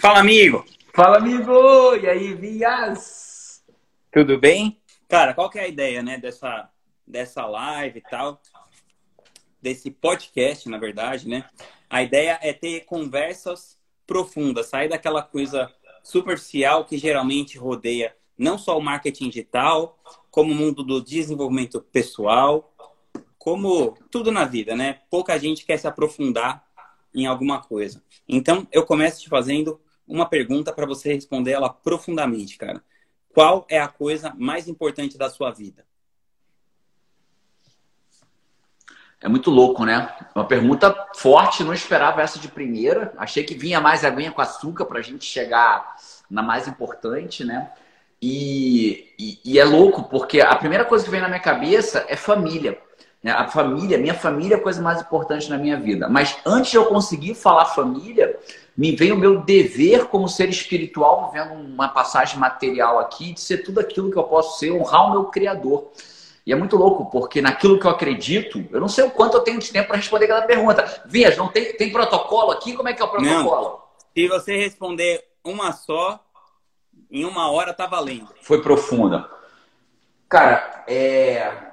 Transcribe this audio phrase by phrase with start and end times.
[0.00, 0.64] Fala, amigo!
[0.94, 1.94] Fala, amigo!
[1.96, 3.62] E aí, Vias?
[4.10, 4.80] Tudo bem?
[5.06, 6.70] Cara, qual que é a ideia, né, dessa,
[7.06, 8.40] dessa live e tal?
[9.60, 11.44] Desse podcast, na verdade, né?
[11.90, 15.70] A ideia é ter conversas profundas, sair daquela coisa
[16.02, 19.98] superficial que geralmente rodeia não só o marketing digital,
[20.30, 22.72] como o mundo do desenvolvimento pessoal,
[23.36, 25.00] como tudo na vida, né?
[25.10, 26.64] Pouca gente quer se aprofundar
[27.14, 28.02] em alguma coisa.
[28.26, 29.78] Então, eu começo te fazendo
[30.10, 32.82] uma pergunta para você responder ela profundamente, cara.
[33.32, 35.84] Qual é a coisa mais importante da sua vida?
[39.20, 40.12] É muito louco, né?
[40.34, 43.12] Uma pergunta forte, não esperava essa de primeira.
[43.18, 45.94] Achei que vinha mais aguinha com açúcar para a gente chegar
[46.28, 47.70] na mais importante, né?
[48.20, 52.16] E, e, e, é louco, porque a primeira coisa que vem na minha cabeça é
[52.16, 52.78] família.
[53.22, 53.30] Né?
[53.30, 56.08] A família, minha família é a coisa mais importante na minha vida.
[56.08, 58.38] Mas antes de eu conseguir falar família,
[58.76, 63.58] me vem o meu dever como ser espiritual, vendo uma passagem material aqui, de ser
[63.58, 65.90] tudo aquilo que eu posso ser, honrar o meu Criador.
[66.46, 69.40] E é muito louco, porque naquilo que eu acredito, eu não sei o quanto eu
[69.40, 71.02] tenho de tempo para responder aquela pergunta.
[71.06, 72.74] Vias, não tem, tem protocolo aqui?
[72.74, 73.68] Como é que é o protocolo?
[73.68, 73.80] Não.
[74.14, 76.18] Se você responder uma só,
[77.10, 78.28] em uma hora tá valendo.
[78.40, 79.28] Foi profunda.
[80.28, 81.70] Cara, é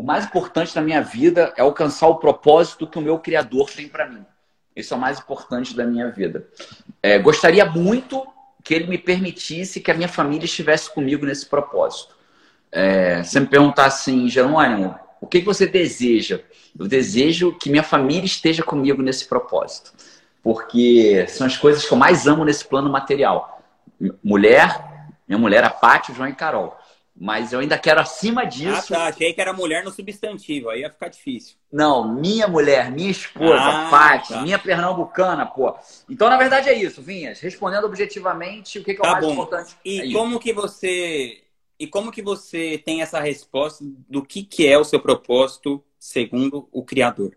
[0.00, 3.86] o mais importante na minha vida é alcançar o propósito que o meu Criador tem
[3.86, 4.24] para mim.
[4.74, 6.46] Isso é o mais importante da minha vida.
[7.02, 8.26] É, gostaria muito
[8.62, 12.14] que ele me permitisse que a minha família estivesse comigo nesse propósito.
[12.70, 16.40] É, você me perguntar assim, Jerônimo, o que você deseja?
[16.78, 19.92] Eu desejo que minha família esteja comigo nesse propósito.
[20.42, 23.62] Porque são as coisas que eu mais amo nesse plano material.
[24.22, 26.76] Mulher, minha mulher, a Paty, o João e Carol.
[27.22, 28.94] Mas eu ainda quero acima disso.
[28.94, 29.06] Ah, tá.
[29.08, 31.54] Achei que era mulher no substantivo, aí ia ficar difícil.
[31.70, 34.40] Não, minha mulher, minha esposa, ah, Paty, tá.
[34.40, 35.76] minha pernambucana, pô.
[36.08, 37.38] Então, na verdade, é isso, Vinhas.
[37.38, 39.32] Respondendo objetivamente, o que, que é o tá mais bom.
[39.32, 39.76] importante?
[39.84, 40.40] E é como isso.
[40.40, 41.42] que você.
[41.78, 46.70] E como que você tem essa resposta do que, que é o seu propósito segundo
[46.72, 47.36] o Criador?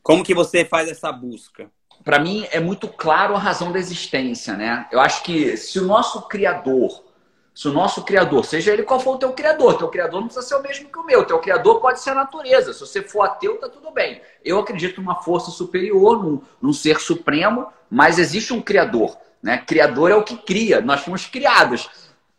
[0.00, 1.68] Como que você faz essa busca?
[2.04, 4.88] Para mim é muito claro a razão da existência, né?
[4.92, 7.11] Eu acho que se o nosso Criador
[7.54, 10.46] se o nosso criador, seja ele qual for o teu criador, teu criador não precisa
[10.46, 12.72] ser o mesmo que o meu, teu criador pode ser a natureza.
[12.72, 14.22] Se você for ateu, tá tudo bem.
[14.42, 19.16] Eu acredito numa força superior, num, num ser supremo, mas existe um criador.
[19.42, 19.58] Né?
[19.58, 21.90] Criador é o que cria, nós fomos criados,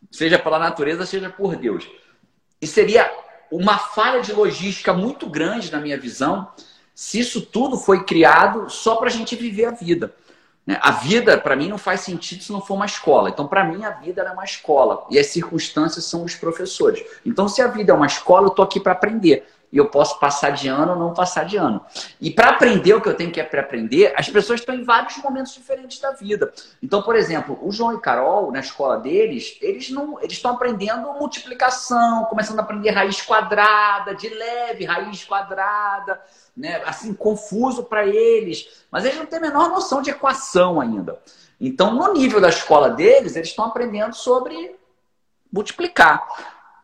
[0.09, 1.87] seja pela natureza, seja por Deus.
[2.59, 3.11] E seria
[3.51, 6.51] uma falha de logística muito grande, na minha visão,
[6.95, 10.15] se isso tudo foi criado só para a gente viver a vida.
[10.65, 10.79] Né?
[10.81, 13.29] A vida, para mim, não faz sentido se não for uma escola.
[13.29, 15.05] Então, para mim, a vida é uma escola.
[15.09, 17.03] E as circunstâncias são os professores.
[17.25, 19.45] Então, se a vida é uma escola, eu estou aqui para aprender.
[19.73, 21.83] E eu posso passar de ano ou não passar de ano.
[22.21, 25.53] E para aprender o que eu tenho que aprender, as pessoas estão em vários momentos
[25.53, 26.53] diferentes da vida.
[26.81, 31.11] Então, por exemplo, o João e Carol, na escola deles, eles não, eles estão aprendendo
[31.13, 36.21] multiplicação, começando a aprender raiz quadrada, de leve, raiz quadrada
[36.55, 41.19] né, assim, confuso para eles, mas eles não têm a menor noção de equação ainda.
[41.59, 44.75] Então, no nível da escola deles, eles estão aprendendo sobre
[45.51, 46.27] multiplicar.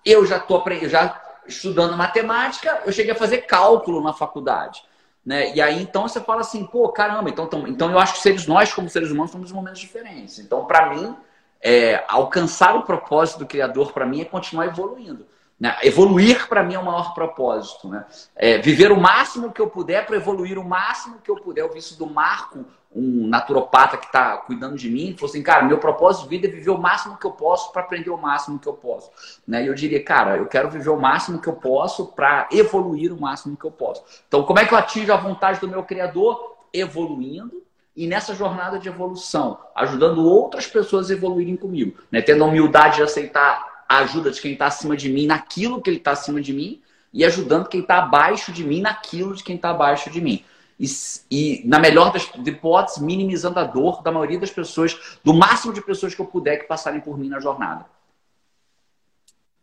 [0.04, 4.84] Eu já estou já estudando matemática, eu cheguei a fazer cálculo na faculdade.
[5.26, 5.54] Né?
[5.54, 8.48] E aí, então, você fala assim, pô, caramba, então, então, então eu acho que seres,
[8.48, 10.40] nós, como seres humanos, somos momentos diferentes.
[10.40, 11.16] Então, para mim,
[11.62, 15.28] é, alcançar o propósito do Criador, para mim, é continuar evoluindo.
[15.60, 15.76] Né?
[15.84, 17.90] Evoluir para mim é o maior propósito.
[17.90, 18.06] Né?
[18.36, 21.62] É, viver o máximo que eu puder para evoluir o máximo que eu puder.
[21.62, 22.66] Eu vi isso do Marco,
[22.96, 26.50] um naturopata que está cuidando de mim, falou assim, cara, meu propósito de vida é
[26.50, 29.12] viver o máximo que eu posso para aprender o máximo que eu posso.
[29.48, 29.64] Né?
[29.64, 33.20] E eu diria, cara, eu quero viver o máximo que eu posso para evoluir o
[33.20, 34.04] máximo que eu posso.
[34.28, 36.58] Então, como é que eu atingo a vontade do meu Criador?
[36.74, 37.64] Evoluindo
[37.96, 42.22] e nessa jornada de evolução, ajudando outras pessoas a evoluírem comigo, né?
[42.22, 45.90] tendo a humildade de aceitar a ajuda de quem está acima de mim naquilo que
[45.90, 46.80] ele está acima de mim
[47.12, 50.46] e ajudando quem está abaixo de mim naquilo de quem está abaixo de mim.
[50.80, 50.86] E,
[51.30, 55.82] e, na melhor das hipóteses, minimizando a dor da maioria das pessoas, do máximo de
[55.82, 57.86] pessoas que eu puder que passarem por mim na jornada.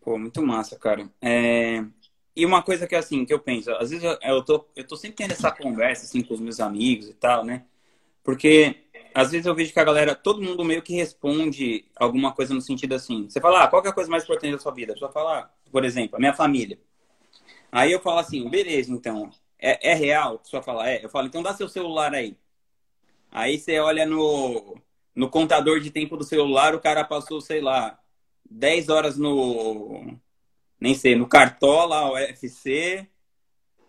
[0.01, 1.09] Pô, muito massa, cara.
[1.23, 1.85] É...
[2.35, 4.95] E uma coisa que assim, que eu penso, às vezes eu, eu, tô, eu tô
[4.95, 7.63] sempre tendo essa conversa assim com os meus amigos e tal, né?
[8.23, 8.86] Porque
[9.17, 12.61] às vezes eu vejo que a galera, todo mundo meio que responde alguma coisa no
[12.61, 13.27] sentido assim.
[13.31, 14.93] Você fala, ah, qual é a coisa mais importante da sua vida?
[14.93, 16.79] A pessoa fala, ah, por exemplo, a minha família.
[17.73, 20.35] Aí eu falo assim, beleza, então, é, é real?
[20.35, 21.03] A pessoa fala, é.
[21.03, 22.37] Eu falo, então dá seu celular aí.
[23.31, 24.77] Aí você olha no,
[25.15, 27.99] no contador de tempo do celular, o cara passou, sei lá,
[28.51, 30.15] 10 horas no.
[30.79, 33.09] Nem sei, no Cartola, UFC.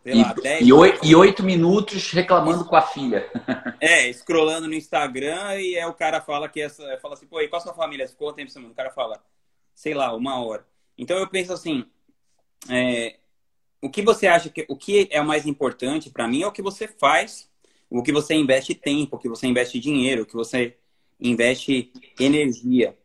[0.08, 3.30] Sei e, lá, 10 e, oito, e minutos reclamando com a filha.
[3.80, 6.98] É, scrollando no Instagram e aí o cara fala que essa.
[7.00, 8.08] Fala assim, pô, e qual a sua família?
[8.08, 8.72] Ficou tempo semana?
[8.72, 9.24] O cara fala,
[9.76, 10.66] sei lá, uma hora.
[10.98, 11.86] Então eu penso assim,
[12.68, 13.18] é,
[13.80, 16.52] o que você acha que o que é o mais importante para mim é o
[16.52, 17.48] que você faz,
[17.88, 20.76] o que você investe tempo, o que você investe dinheiro, o que você
[21.20, 22.98] investe energia.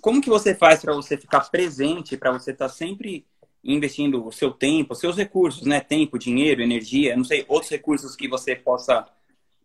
[0.00, 3.26] Como que você faz para você ficar presente, para você estar tá sempre
[3.62, 5.80] investindo o seu tempo, seus recursos, né?
[5.80, 9.06] Tempo, dinheiro, energia, não sei, outros recursos que você possa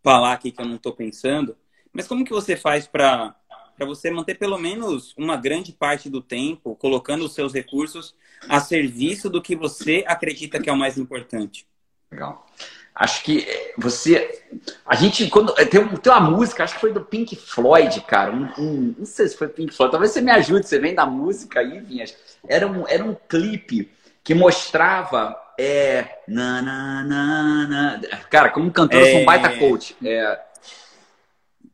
[0.04, 1.56] falar aqui que eu não estou pensando.
[1.92, 3.36] Mas como que você faz para
[3.76, 8.16] para você manter pelo menos uma grande parte do tempo colocando os seus recursos
[8.48, 11.68] a serviço do que você acredita que é o mais importante?
[12.12, 12.46] Legal.
[12.96, 13.48] Acho que
[13.78, 14.44] você.
[14.86, 15.54] A gente, quando.
[15.54, 18.32] Tem, tem uma música, acho que foi do Pink Floyd, cara.
[18.32, 21.06] Um, um, não sei se foi Pink Floyd, talvez você me ajude, você vem da
[21.06, 22.16] música aí, Vinhas.
[22.48, 23.92] Era um, era um clipe
[24.24, 25.40] que mostrava.
[25.56, 28.18] É, na, na, na, na.
[28.28, 29.04] Cara, como cantor, é...
[29.04, 29.96] eu sou um baita coach.
[30.04, 30.40] É...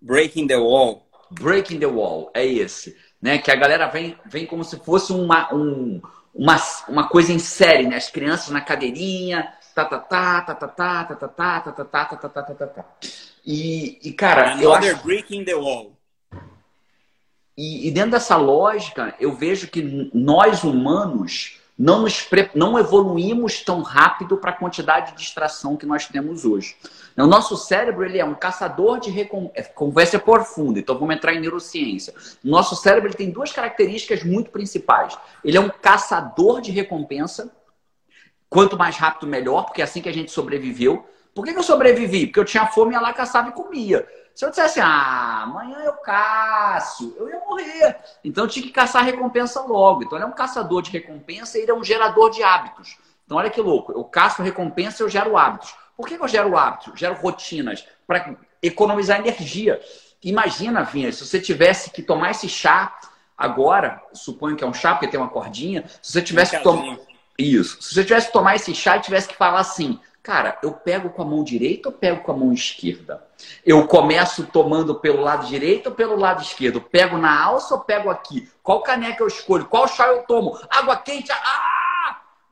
[0.01, 1.05] Breaking the Wall.
[1.31, 2.97] Breaking the Wall, é esse.
[3.21, 3.37] Né?
[3.37, 6.01] Que a galera vem, vem como se fosse uma, um,
[6.33, 6.57] uma,
[6.87, 7.95] uma coisa em série, né?
[7.95, 9.49] As crianças na cadeirinha,
[9.85, 12.85] tatatá, tatatá, tatatá, tatatá, tatatá, tatatá.
[13.45, 15.03] E, e cara, eu acho...
[15.03, 15.97] breaking the wall.
[17.61, 24.37] E, dentro dessa lógica, eu vejo que nós humanos não, nos não evoluímos tão rápido
[24.37, 26.77] para a quantidade de distração que nós temos hoje.
[27.17, 31.41] O nosso cérebro ele é um caçador de recompensa conversa profunda, então vamos entrar em
[31.41, 32.13] neurociência.
[32.43, 35.17] O nosso cérebro ele tem duas características muito principais.
[35.43, 37.51] Ele é um caçador de recompensa
[38.49, 41.07] Quanto mais rápido, melhor, porque é assim que a gente sobreviveu.
[41.35, 42.25] Por que, que eu sobrevivi?
[42.25, 44.07] Porque eu tinha fome, ia lá, caçava e comia.
[44.33, 47.97] Se eu dissesse, ah, amanhã eu caço, eu ia morrer.
[48.23, 50.03] Então eu tinha que caçar recompensa logo.
[50.03, 52.97] Então ele é um caçador de recompensa e ele é um gerador de hábitos.
[53.25, 55.75] Então olha que louco, eu caço recompensa e eu gero hábitos.
[55.95, 56.97] Por que eu gero hábitos?
[56.97, 59.79] Gero rotinas para economizar energia.
[60.23, 62.97] Imagina, Vinha, se você tivesse que tomar esse chá
[63.37, 66.97] agora, suponho que é um chá porque tem uma cordinha, se você tivesse que tomar
[67.43, 70.71] isso, se você tivesse que tomar esse chá e tivesse que falar assim, cara, eu
[70.71, 73.23] pego com a mão direita ou pego com a mão esquerda?
[73.65, 76.81] Eu começo tomando pelo lado direito ou pelo lado esquerdo?
[76.81, 78.49] Pego na alça ou pego aqui?
[78.61, 79.65] Qual caneca eu escolho?
[79.65, 80.59] Qual chá eu tomo?
[80.69, 81.31] Água quente?
[81.31, 81.78] Ah!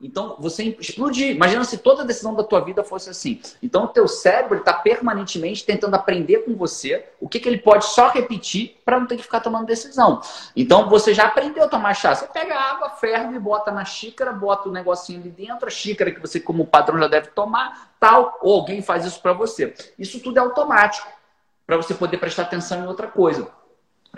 [0.00, 1.34] Então, você explodir.
[1.34, 3.40] Imagina se toda decisão da tua vida fosse assim.
[3.60, 7.84] Então, o teu cérebro está permanentemente tentando aprender com você o que, que ele pode
[7.84, 10.20] só repetir para não ter que ficar tomando decisão.
[10.54, 12.14] Então, você já aprendeu a tomar chá.
[12.14, 16.12] Você pega a água, ferve, bota na xícara, bota o negocinho ali dentro, a xícara
[16.12, 19.74] que você, como padrão, já deve tomar, tal, ou alguém faz isso para você.
[19.98, 21.08] Isso tudo é automático,
[21.66, 23.48] para você poder prestar atenção em outra coisa.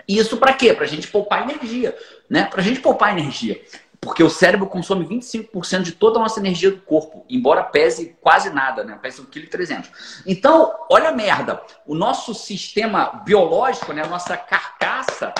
[0.07, 0.73] Isso para quê?
[0.73, 1.97] Para a gente poupar energia,
[2.29, 2.45] né?
[2.45, 3.61] Para a gente poupar energia.
[4.01, 8.49] Porque o cérebro consome 25% de toda a nossa energia do corpo, embora pese quase
[8.49, 8.97] nada, né?
[8.99, 9.89] Pese 1,3 kg.
[10.25, 11.61] Então, olha a merda.
[11.85, 14.03] O nosso sistema biológico, né?
[14.03, 15.31] a nossa carcaça,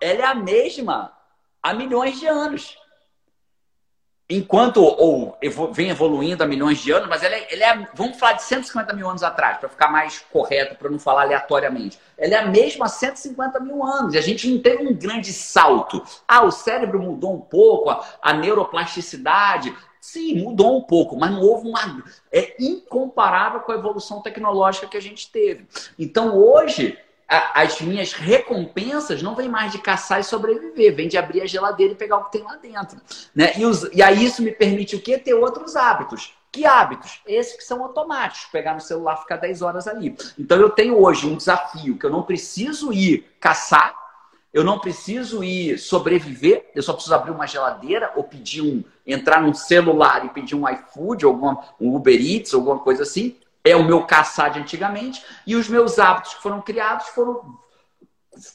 [0.00, 1.12] ela é a mesma
[1.60, 2.78] há milhões de anos
[4.28, 5.38] enquanto ou
[5.72, 9.08] vem evoluindo há milhões de anos, mas ela é, é, vamos falar de 150 mil
[9.08, 11.98] anos atrás, para ficar mais correto, para não falar aleatoriamente.
[12.18, 15.32] Ela é a mesma há 150 mil anos e a gente não teve um grande
[15.32, 16.02] salto.
[16.26, 19.74] Ah, o cérebro mudou um pouco, a, a neuroplasticidade.
[20.00, 22.02] Sim, mudou um pouco, mas não houve uma.
[22.30, 25.66] É incomparável com a evolução tecnológica que a gente teve.
[25.98, 26.96] Então, hoje,
[27.28, 31.92] as minhas recompensas não vêm mais de caçar e sobreviver, vem de abrir a geladeira
[31.92, 33.00] e pegar o que tem lá dentro.
[33.34, 33.52] Né?
[33.56, 35.18] E, os, e aí isso me permite o quê?
[35.18, 36.34] Ter outros hábitos.
[36.52, 37.20] Que hábitos?
[37.26, 40.16] Esses que são automáticos, pegar no celular ficar 10 horas ali.
[40.38, 43.94] Então eu tenho hoje um desafio que eu não preciso ir caçar,
[44.54, 49.42] eu não preciso ir sobreviver, eu só preciso abrir uma geladeira ou pedir um, entrar
[49.42, 53.84] num celular e pedir um iFood, alguma, um Uber Eats, alguma coisa assim, é o
[53.84, 57.58] meu caçar de antigamente, e os meus hábitos que foram criados foram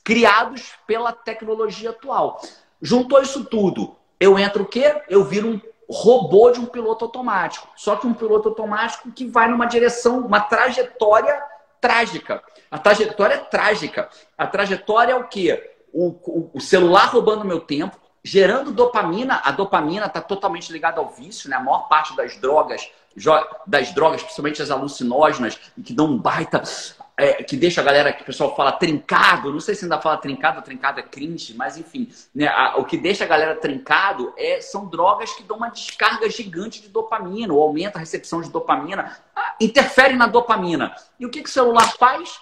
[0.03, 2.41] criados pela tecnologia atual.
[2.81, 5.01] Juntou isso tudo, eu entro o quê?
[5.09, 7.67] Eu viro um robô de um piloto automático.
[7.75, 11.43] Só que um piloto automático que vai numa direção, uma trajetória
[11.81, 12.43] trágica.
[12.69, 14.09] A trajetória é trágica.
[14.37, 15.75] A trajetória é o quê?
[15.91, 19.41] O, o, o celular roubando meu tempo, gerando dopamina.
[19.43, 21.55] A dopamina está totalmente ligada ao vício, né?
[21.55, 22.89] A maior parte das drogas
[23.67, 26.61] das drogas, principalmente as alucinógenas, que dão um baita.
[27.17, 30.17] É, que deixa a galera, que o pessoal fala trincado, não sei se ainda fala
[30.17, 34.59] trincado trincado é cringe, mas enfim, né, a, o que deixa a galera trincado é,
[34.59, 39.19] são drogas que dão uma descarga gigante de dopamina, ou aumenta a recepção de dopamina,
[39.35, 40.95] ah, interfere na dopamina.
[41.19, 42.39] E o que, que o celular faz?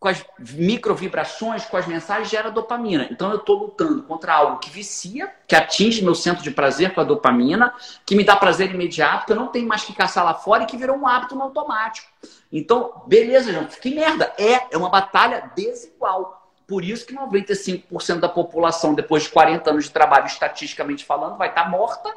[0.00, 3.06] Com as microvibrações, com as mensagens, gera dopamina.
[3.10, 7.02] Então eu estou lutando contra algo que vicia, que atinge meu centro de prazer com
[7.02, 7.74] a dopamina,
[8.06, 10.66] que me dá prazer imediato, que eu não tenho mais que caçar lá fora e
[10.66, 12.08] que virou um hábito automático.
[12.50, 14.32] Então, beleza, gente, que merda.
[14.38, 16.50] É, é uma batalha desigual.
[16.66, 21.50] Por isso que 95% da população, depois de 40 anos de trabalho, estatisticamente falando, vai
[21.50, 22.10] estar tá morta,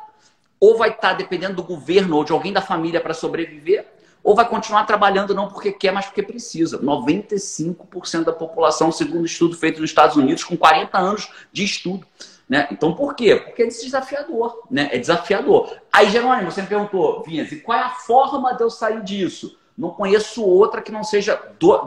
[0.58, 3.86] ou vai estar tá dependendo do governo ou de alguém da família para sobreviver,
[4.24, 6.80] ou vai continuar trabalhando não porque quer, mas porque precisa.
[6.80, 12.08] 95% da população, segundo estudo feito nos Estados Unidos, com 40 anos de estudo.
[12.48, 12.68] Né?
[12.72, 13.36] Então, por quê?
[13.36, 14.64] Porque é desafiador.
[14.72, 14.90] Né?
[14.92, 15.76] É desafiador.
[15.92, 19.58] Aí, Jerônimo, você me perguntou, Vinhas, e qual é a forma de eu sair disso?
[19.78, 21.42] Não conheço outra que não seja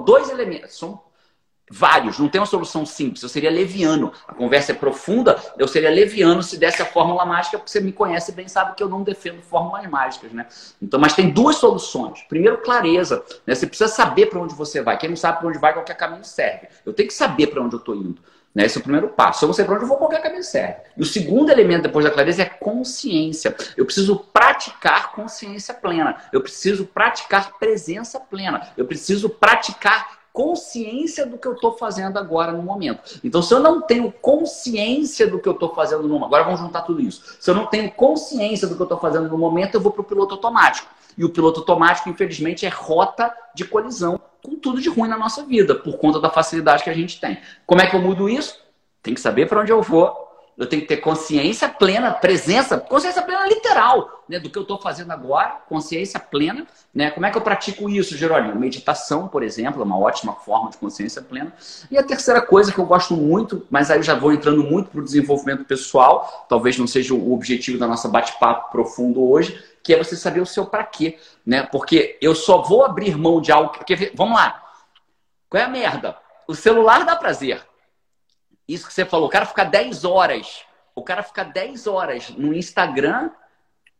[0.04, 0.76] dois elementos.
[0.76, 1.00] São
[1.70, 3.22] vários, não tem uma solução simples.
[3.22, 4.12] Eu seria leviano.
[4.26, 7.92] A conversa é profunda, eu seria leviano se desse a fórmula mágica, porque você me
[7.92, 10.46] conhece bem, sabe que eu não defendo fórmulas mágicas, né?
[10.80, 12.22] Então, mas tem duas soluções.
[12.28, 13.24] Primeiro, clareza.
[13.46, 13.54] Né?
[13.54, 14.96] Você precisa saber para onde você vai.
[14.96, 16.68] Quem não sabe para onde vai, qualquer caminho serve.
[16.84, 18.20] Eu tenho que saber para onde eu estou indo.
[18.56, 18.64] Né?
[18.64, 19.40] Esse é o primeiro passo.
[19.40, 20.76] Se eu não sei para onde eu vou, qualquer caminho serve.
[20.96, 23.54] E o segundo elemento depois da clareza é consciência.
[23.76, 26.16] Eu preciso praticar consciência plena.
[26.32, 28.66] Eu preciso praticar presença plena.
[28.74, 33.18] Eu preciso praticar consciência do que eu estou fazendo agora no momento.
[33.24, 36.60] Então, se eu não tenho consciência do que eu estou fazendo no momento, agora vamos
[36.60, 37.38] juntar tudo isso.
[37.40, 40.02] Se eu não tenho consciência do que eu estou fazendo no momento, eu vou para
[40.02, 40.90] o piloto automático.
[41.16, 45.42] E o piloto automático, infelizmente, é rota de colisão com tudo de ruim na nossa
[45.42, 47.38] vida, por conta da facilidade que a gente tem.
[47.64, 48.60] Como é que eu mudo isso?
[49.02, 50.25] Tem que saber para onde eu vou,
[50.56, 54.80] eu tenho que ter consciência plena, presença, consciência plena literal, né, do que eu estou
[54.80, 57.10] fazendo agora, consciência plena, né?
[57.10, 58.58] Como é que eu pratico isso, Jerônimo?
[58.58, 61.52] Meditação, por exemplo, é uma ótima forma de consciência plena.
[61.90, 64.88] E a terceira coisa que eu gosto muito, mas aí eu já vou entrando muito
[64.88, 69.94] para o desenvolvimento pessoal, talvez não seja o objetivo da nossa bate-papo profundo hoje, que
[69.94, 71.62] é você saber o seu para quê, né?
[71.64, 74.62] Porque eu só vou abrir mão de algo, porque vamos lá.
[75.48, 76.16] Qual é a merda?
[76.48, 77.60] O celular dá prazer.
[78.68, 82.52] Isso que você falou, o cara fica 10 horas, o cara fica 10 horas no
[82.54, 83.30] Instagram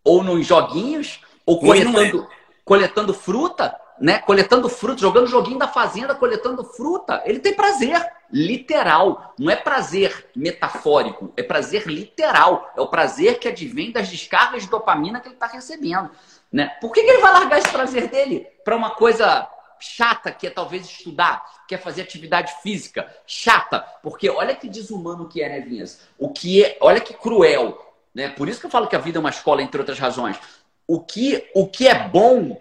[0.02, 2.28] ou nos joguinhos, ou coletando,
[2.64, 4.18] coletando fruta, né?
[4.18, 7.22] Coletando fruta, jogando joguinho da fazenda, coletando fruta.
[7.24, 9.34] Ele tem prazer literal.
[9.38, 12.72] Não é prazer metafórico, é prazer literal.
[12.76, 16.10] É o prazer que advém das descargas de dopamina que ele está recebendo.
[16.52, 16.68] Né?
[16.80, 19.48] Por que, que ele vai largar esse prazer dele para uma coisa
[19.80, 25.28] chata que é talvez estudar, que é fazer atividade física, chata, porque olha que desumano
[25.28, 26.00] que é, né, Vinhas?
[26.18, 28.28] O que é, olha que cruel, né?
[28.28, 30.38] Por isso que eu falo que a vida é uma escola, entre outras razões.
[30.86, 32.60] O que, o que é bom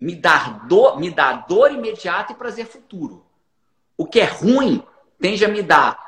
[0.00, 3.26] me dá dor, me dá dor imediata e prazer futuro.
[3.96, 4.82] O que é ruim
[5.20, 5.98] tende a me dar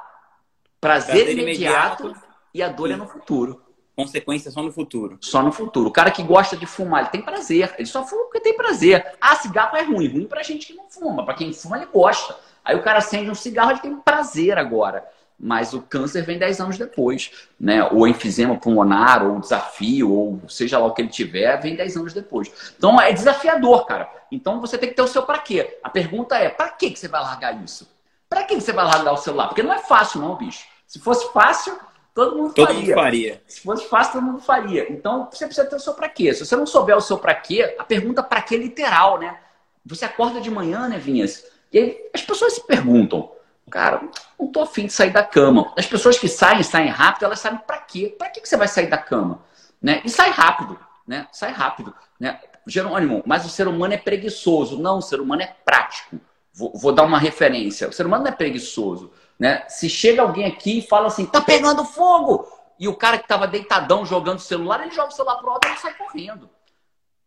[0.80, 5.18] prazer, prazer imediato, imediato, e a dor é no futuro consequências só no futuro.
[5.20, 5.88] Só no futuro.
[5.88, 7.74] O cara que gosta de fumar, ele tem prazer.
[7.78, 9.14] Ele só fuma porque tem prazer.
[9.20, 10.08] Ah, cigarro é ruim.
[10.08, 11.24] Ruim pra gente que não fuma.
[11.24, 12.36] Pra quem fuma, ele gosta.
[12.64, 15.06] Aí o cara acende um cigarro, ele tem prazer agora.
[15.42, 17.82] Mas o câncer vem 10 anos depois, né?
[17.84, 22.12] Ou enfisema pulmonar, ou desafio, ou seja lá o que ele tiver, vem 10 anos
[22.12, 22.74] depois.
[22.76, 24.10] Então é desafiador, cara.
[24.30, 25.78] Então você tem que ter o seu para quê.
[25.82, 27.88] A pergunta é, para que você vai largar isso?
[28.28, 29.48] Para que você vai largar o celular?
[29.48, 30.66] Porque não é fácil, não, bicho.
[30.86, 31.76] Se fosse fácil,
[32.14, 32.80] Todo mundo todo faria.
[32.82, 33.42] Mundo faria.
[33.46, 34.92] Se fosse fácil, todo mundo faria.
[34.92, 36.34] Então, você precisa ter o seu para quê.
[36.34, 39.38] Se você não souber o seu para quê, a pergunta para quê é literal, né?
[39.86, 41.44] Você acorda de manhã, né, Vinhas?
[41.72, 43.30] E aí as pessoas se perguntam,
[43.70, 44.02] cara,
[44.38, 45.72] não tô afim de sair da cama.
[45.76, 48.14] As pessoas que saem, saem rápido, elas sabem para quê?
[48.18, 49.42] Para que, que você vai sair da cama?
[49.80, 50.02] Né?
[50.04, 51.26] E sai rápido, né?
[51.32, 52.40] Sai rápido, né?
[52.66, 54.78] Jerônimo, mas o ser humano é preguiçoso.
[54.78, 56.20] Não, o ser humano é prático.
[56.60, 57.88] Vou, vou dar uma referência.
[57.88, 59.10] O ser humano não é preguiçoso.
[59.38, 59.64] Né?
[59.66, 62.46] Se chega alguém aqui e fala assim, tá pegando fogo!
[62.78, 65.66] E o cara que estava deitadão jogando o celular, ele joga o celular pro alto
[65.66, 66.50] e sai correndo.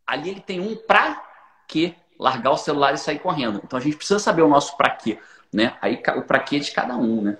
[0.06, 1.24] Ali ele tem um pra
[1.68, 1.96] quê?
[2.20, 3.60] Largar o celular e sair correndo.
[3.64, 5.18] Então a gente precisa saber o nosso pra quê.
[5.52, 5.76] Né?
[5.82, 7.38] Aí o pra quê de cada um, né?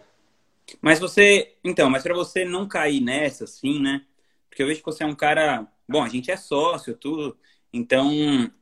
[0.82, 4.02] Mas você, então, mas para você não cair nessa, assim, né?
[4.50, 5.68] Porque eu vejo que você é um cara.
[5.88, 7.38] Bom, a gente é sócio, tudo.
[7.72, 8.12] Então,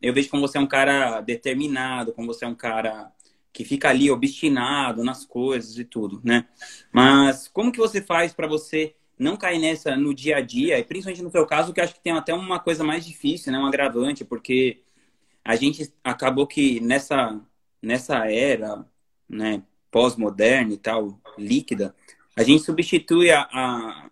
[0.01, 3.11] eu vejo como você é um cara determinado, como você é um cara
[3.53, 6.48] que fica ali obstinado nas coisas e tudo, né?
[6.91, 10.84] Mas como que você faz para você não cair nessa no dia a dia, e
[10.84, 13.60] principalmente no seu caso, que acho que tem até uma coisa mais difícil, né?
[13.60, 14.81] Um agravante, porque
[15.43, 17.39] a gente acabou que nessa,
[17.81, 18.86] nessa era,
[19.29, 21.96] né, pós-moderna e tal, líquida,
[22.36, 24.10] a gente substitui a, a,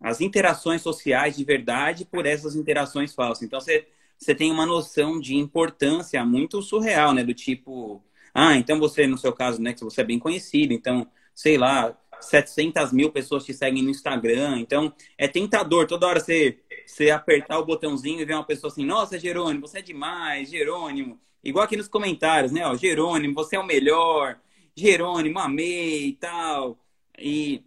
[0.00, 3.42] as interações sociais de verdade por essas interações falsas.
[3.42, 7.22] Então, você você tem uma noção de importância muito surreal, né?
[7.24, 8.02] Do tipo,
[8.34, 11.96] ah, então você, no seu caso, né, que você é bem conhecido, então, sei lá,
[12.20, 17.58] 700 mil pessoas te seguem no Instagram, então é tentador toda hora você, você apertar
[17.58, 21.20] o botãozinho e ver uma pessoa assim, nossa, Jerônimo, você é demais, Jerônimo.
[21.42, 22.66] igual aqui nos comentários, né?
[22.66, 24.40] Ó, Jerônimo, você é o melhor.
[24.76, 26.78] Jerônimo, amei e tal.
[27.18, 27.64] E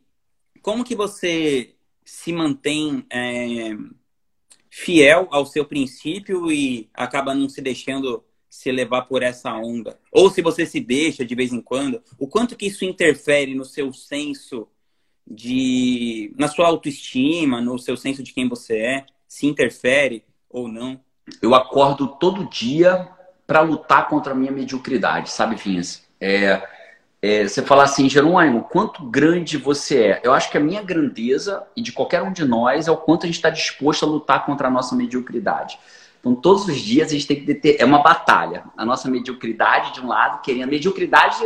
[0.61, 3.75] como que você se mantém é,
[4.71, 9.99] fiel ao seu princípio e acaba não se deixando se levar por essa onda?
[10.11, 13.65] Ou se você se deixa de vez em quando, o quanto que isso interfere no
[13.65, 14.67] seu senso
[15.27, 16.33] de.
[16.37, 19.05] na sua autoestima, no seu senso de quem você é?
[19.27, 20.99] Se interfere ou não?
[21.41, 23.09] Eu acordo todo dia
[23.45, 26.07] para lutar contra a minha mediocridade, sabe, Vinhas?
[26.19, 26.61] É,
[27.21, 30.21] é, você falar assim, Jerônimo, quanto grande você é?
[30.23, 33.23] Eu acho que a minha grandeza e de qualquer um de nós é o quanto
[33.23, 35.77] a gente está disposto a lutar contra a nossa mediocridade.
[36.19, 37.77] Então, todos os dias a gente tem que ter.
[37.79, 38.63] É uma batalha.
[38.77, 40.69] A nossa mediocridade, de um lado, querendo.
[40.69, 41.37] Mediocridade,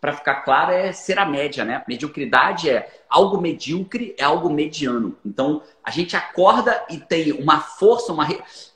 [0.00, 1.82] para ficar claro, é ser a média, né?
[1.88, 5.16] Mediocridade é algo medíocre, é algo mediano.
[5.24, 8.26] Então, a gente acorda e tem uma força, uma.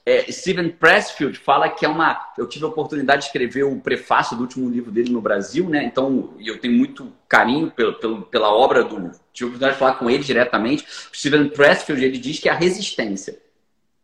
[0.05, 2.33] É, Steven Pressfield fala que é uma.
[2.37, 5.85] Eu tive a oportunidade de escrever o prefácio do último livro dele no Brasil, né?
[5.85, 9.11] Então, eu tenho muito carinho pelo, pelo, pela obra do.
[9.33, 10.85] Tive a oportunidade de falar com ele diretamente.
[10.85, 13.39] O Steven Pressfield ele diz que é a resistência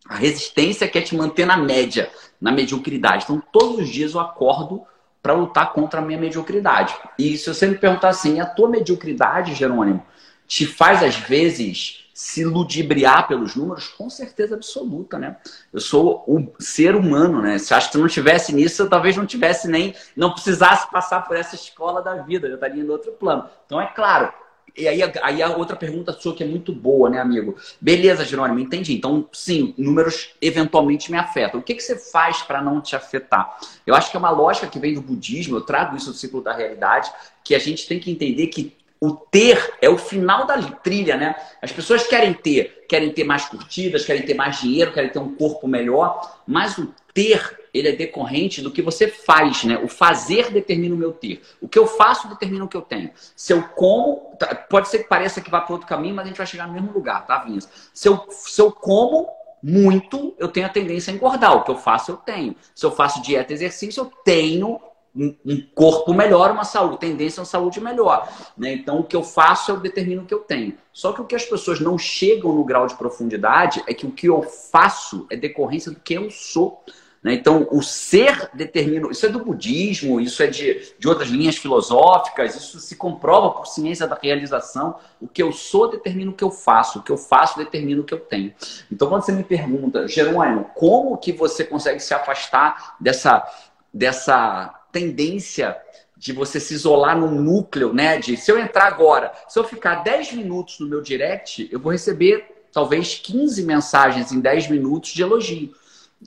[0.08, 3.24] a resistência quer te manter na média, na mediocridade.
[3.24, 4.84] Então, todos os dias eu acordo
[5.26, 6.94] para lutar contra a minha mediocridade.
[7.18, 10.06] E se você me perguntar assim, a tua mediocridade, Jerônimo,
[10.46, 13.88] te faz às vezes se ludibriar pelos números?
[13.88, 15.36] Com certeza absoluta, né?
[15.72, 17.58] Eu sou o ser humano, né?
[17.58, 21.36] Se acho que não tivesse nisso, eu talvez não tivesse nem, não precisasse passar por
[21.36, 23.50] essa escola da vida, eu estaria em outro plano.
[23.66, 24.32] Então, é claro,
[24.76, 27.56] e aí, aí a outra pergunta sua que é muito boa, né, amigo?
[27.80, 28.94] Beleza, Jerônimo, entendi.
[28.94, 31.60] Então, sim, números eventualmente me afetam.
[31.60, 33.58] O que, que você faz para não te afetar?
[33.86, 36.42] Eu acho que é uma lógica que vem do budismo, eu trago isso do ciclo
[36.42, 37.10] da realidade,
[37.42, 41.36] que a gente tem que entender que o ter é o final da trilha, né?
[41.60, 45.34] As pessoas querem ter, querem ter mais curtidas, querem ter mais dinheiro, querem ter um
[45.34, 49.78] corpo melhor, mas o ter ele é decorrente do que você faz, né?
[49.78, 51.42] O fazer determina o meu ter.
[51.60, 53.10] O que eu faço determina o que eu tenho.
[53.34, 56.28] Se eu como, tá, pode ser que pareça que vá para outro caminho, mas a
[56.28, 57.68] gente vai chegar no mesmo lugar, tá, Vinhas?
[57.92, 59.28] Se eu, se eu como
[59.62, 61.56] muito, eu tenho a tendência a engordar.
[61.56, 62.54] O que eu faço, eu tenho.
[62.74, 64.80] Se eu faço dieta e exercício, eu tenho
[65.16, 68.28] um corpo melhor, uma saúde, tendência a uma saúde melhor.
[68.56, 68.74] Né?
[68.74, 70.76] Então, o que eu faço, eu determino o que eu tenho.
[70.92, 74.10] Só que o que as pessoas não chegam no grau de profundidade é que o
[74.10, 76.82] que eu faço é decorrência do que eu sou.
[77.26, 77.34] Né?
[77.34, 79.10] Então, o ser determina.
[79.10, 83.66] Isso é do budismo, isso é de, de outras linhas filosóficas, isso se comprova por
[83.66, 84.94] ciência da realização.
[85.20, 88.04] O que eu sou determina o que eu faço, o que eu faço determina o
[88.04, 88.54] que eu tenho.
[88.92, 93.44] Então, quando você me pergunta, Jerônimo, como que você consegue se afastar dessa,
[93.92, 95.76] dessa tendência
[96.16, 98.18] de você se isolar num núcleo, né?
[98.18, 101.90] De se eu entrar agora, se eu ficar 10 minutos no meu direct, eu vou
[101.90, 105.74] receber talvez 15 mensagens em 10 minutos de elogio.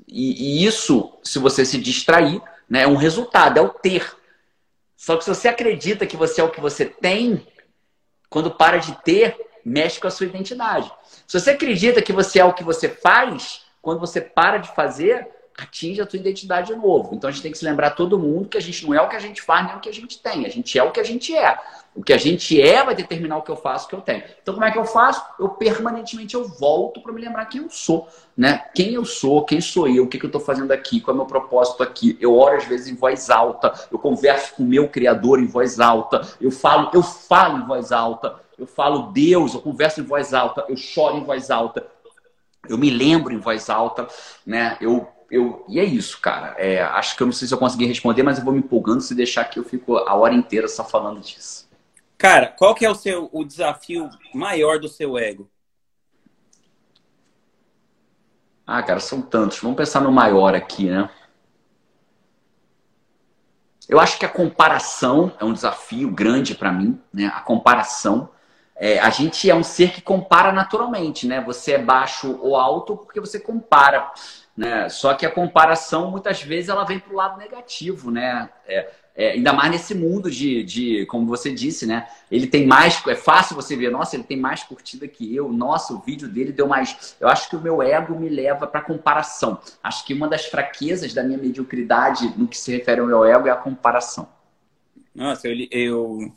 [0.08, 4.15] E, e, isso, se você se distrair, né, é um resultado, é o ter.
[4.95, 7.45] Só que se você acredita que você é o que você tem,
[8.30, 10.91] quando para de ter, mexe com a sua identidade.
[11.28, 15.28] Se você acredita que você é o que você faz, quando você para de fazer,
[15.63, 17.13] atinge a tua identidade de novo.
[17.13, 19.08] Então a gente tem que se lembrar todo mundo que a gente não é o
[19.08, 20.45] que a gente faz nem o que a gente tem.
[20.45, 21.58] A gente é o que a gente é.
[21.95, 24.24] O que a gente é vai determinar o que eu faço, o que eu tenho.
[24.41, 25.24] Então como é que eu faço?
[25.39, 28.65] Eu permanentemente eu volto para me lembrar quem eu sou, né?
[28.74, 31.15] Quem eu sou, quem sou eu, o que, que eu estou fazendo aqui, qual é
[31.15, 32.17] o meu propósito aqui.
[32.22, 35.80] Eu oro às vezes em voz alta, eu converso com o meu criador em voz
[35.80, 40.34] alta, eu falo, eu falo em voz alta, eu falo Deus, eu converso em voz
[40.34, 41.86] alta, eu choro em voz alta,
[42.67, 44.08] eu me lembro em voz alta,
[44.45, 44.78] né?
[44.80, 46.55] Eu eu, e é isso, cara.
[46.57, 49.01] É, acho que eu não sei se eu consegui responder, mas eu vou me empolgando.
[49.01, 51.69] Se deixar aqui, eu fico a hora inteira só falando disso.
[52.17, 55.49] Cara, qual que é o seu o desafio maior do seu ego?
[58.65, 59.59] Ah, cara, são tantos.
[59.59, 61.09] Vamos pensar no maior aqui, né?
[63.87, 67.25] Eu acho que a comparação é um desafio grande para mim, né?
[67.33, 68.29] A comparação.
[68.75, 71.41] É, a gente é um ser que compara naturalmente, né?
[71.41, 74.11] Você é baixo ou alto porque você compara.
[74.60, 74.89] Né?
[74.89, 78.50] Só que a comparação, muitas vezes, ela vem para o lado negativo, né?
[78.67, 82.10] É, é, ainda mais nesse mundo de, de, como você disse, né?
[82.30, 85.93] Ele tem mais, é fácil você ver, nossa, ele tem mais curtida que eu, nossa,
[85.93, 87.15] o vídeo dele deu mais.
[87.22, 89.62] Eu acho que o meu ego me leva para comparação.
[89.82, 93.48] Acho que uma das fraquezas da minha mediocridade no que se refere ao meu ego
[93.48, 94.28] é a comparação.
[95.15, 96.34] Nossa, eu, eu,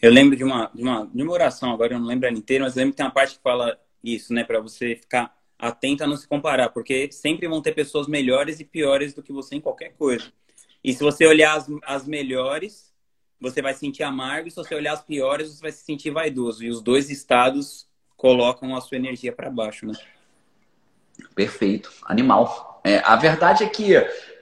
[0.00, 2.64] eu lembro de uma, de uma, de uma oração, agora eu não lembro ela inteira,
[2.64, 4.44] mas lembro que tem uma parte que fala isso, né?
[4.44, 8.64] Para você ficar atenta a não se comparar, porque sempre vão ter pessoas melhores e
[8.64, 10.32] piores do que você em qualquer coisa.
[10.82, 12.92] E se você olhar as, as melhores,
[13.40, 16.10] você vai se sentir amargo, e se você olhar as piores, você vai se sentir
[16.10, 16.64] vaidoso.
[16.64, 19.94] E os dois estados colocam a sua energia para baixo, né?
[21.34, 22.80] Perfeito, animal.
[22.82, 23.94] É, a verdade é que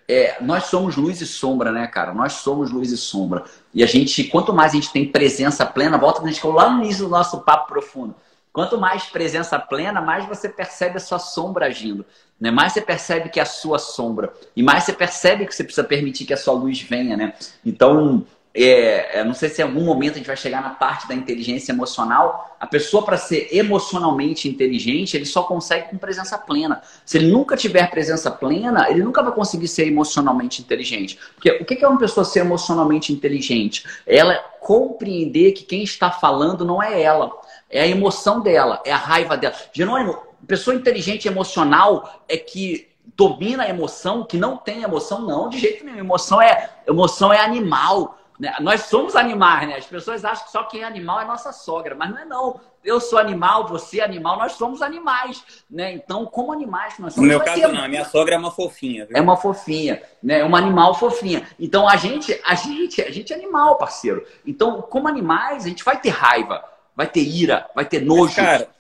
[0.09, 2.15] é, nós somos luz e sombra, né, cara?
[2.15, 3.45] Nós somos luz e sombra.
[3.75, 6.71] E a gente, quanto mais a gente tem presença plena, volta a gente falou lá
[6.71, 8.15] no início do nosso papo profundo.
[8.59, 12.05] Quanto mais presença plena, mais você percebe a sua sombra agindo.
[12.41, 12.51] Né?
[12.51, 14.33] Mais você percebe que é a sua sombra.
[14.57, 17.35] E mais você percebe que você precisa permitir que a sua luz venha, né?
[17.65, 21.15] Então, é, não sei se em algum momento a gente vai chegar na parte da
[21.15, 22.57] inteligência emocional.
[22.59, 26.83] A pessoa, para ser emocionalmente inteligente, ele só consegue com presença plena.
[27.05, 31.19] Se ele nunca tiver presença plena, ele nunca vai conseguir ser emocionalmente inteligente.
[31.35, 33.85] Porque o que é uma pessoa ser emocionalmente inteligente?
[34.07, 37.31] Ela compreender que quem está falando não é ela,
[37.71, 39.55] é a emoção dela, é a raiva dela.
[39.73, 45.59] Jerônimo, pessoa inteligente emocional é que domina a emoção, que não tem emoção, não, de
[45.59, 45.99] jeito nenhum.
[45.99, 48.19] Emoção é, emoção é animal.
[48.39, 48.55] Né?
[48.61, 49.77] Nós somos animais, né?
[49.77, 52.61] As pessoas acham que só quem é animal é nossa sogra, mas não é não.
[52.85, 55.93] Eu sou animal, você é animal, nós somos animais, né?
[55.93, 57.29] Então, como animais nós somos.
[57.29, 57.69] No meu caso, ter...
[57.69, 57.85] não.
[57.85, 59.07] A minha sogra é uma fofinha.
[59.07, 59.17] Viu?
[59.17, 60.39] É uma fofinha, né?
[60.39, 61.47] É uma animal fofinha.
[61.59, 64.25] Então, a gente, a gente, a gente é animal, parceiro.
[64.47, 66.63] Então, como animais, a gente vai ter raiva,
[66.95, 68.35] vai ter ira, vai ter nojo.
[68.37, 68.71] Mas, cara,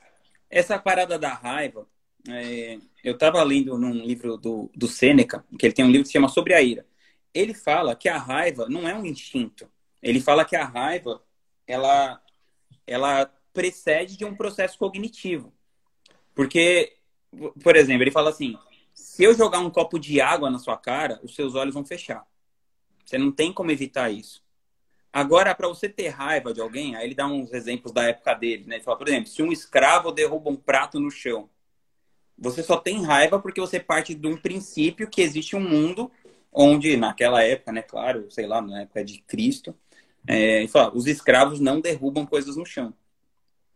[0.48, 1.84] essa parada da raiva,
[2.28, 2.78] é...
[3.02, 6.12] eu estava lendo num livro do, do Sêneca, que ele tem um livro que se
[6.12, 6.86] chama Sobre a Ira
[7.34, 9.70] ele fala que a raiva não é um instinto.
[10.02, 11.22] Ele fala que a raiva
[11.66, 12.22] ela,
[12.86, 15.52] ela precede de um processo cognitivo.
[16.34, 16.96] Porque,
[17.62, 18.56] por exemplo, ele fala assim:
[18.94, 22.26] se eu jogar um copo de água na sua cara, os seus olhos vão fechar.
[23.04, 24.42] Você não tem como evitar isso.
[25.12, 28.64] Agora, para você ter raiva de alguém, aí ele dá uns exemplos da época dele,
[28.66, 28.76] né?
[28.76, 31.48] Ele fala, por exemplo, se um escravo derruba um prato no chão,
[32.36, 36.10] você só tem raiva porque você parte de um princípio que existe um mundo
[36.58, 39.72] onde naquela época, né, claro, sei lá, na época de Cristo,
[40.26, 42.92] é, ele fala, os escravos não derrubam coisas no chão,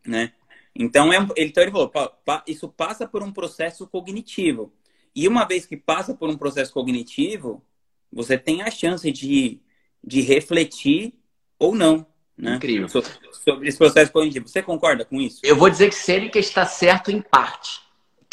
[0.04, 0.32] né?
[0.74, 4.72] Então, é, então ele falou, pa, isso passa por um processo cognitivo.
[5.14, 7.62] E uma vez que passa por um processo cognitivo,
[8.10, 9.60] você tem a chance de,
[10.02, 11.14] de refletir
[11.58, 12.04] ou não.
[12.36, 12.56] Né?
[12.56, 12.88] Incrível.
[12.88, 14.48] Sobre, sobre esse processo cognitivo.
[14.48, 15.40] Você concorda com isso?
[15.44, 17.81] Eu vou dizer que Sêneca está certo em parte.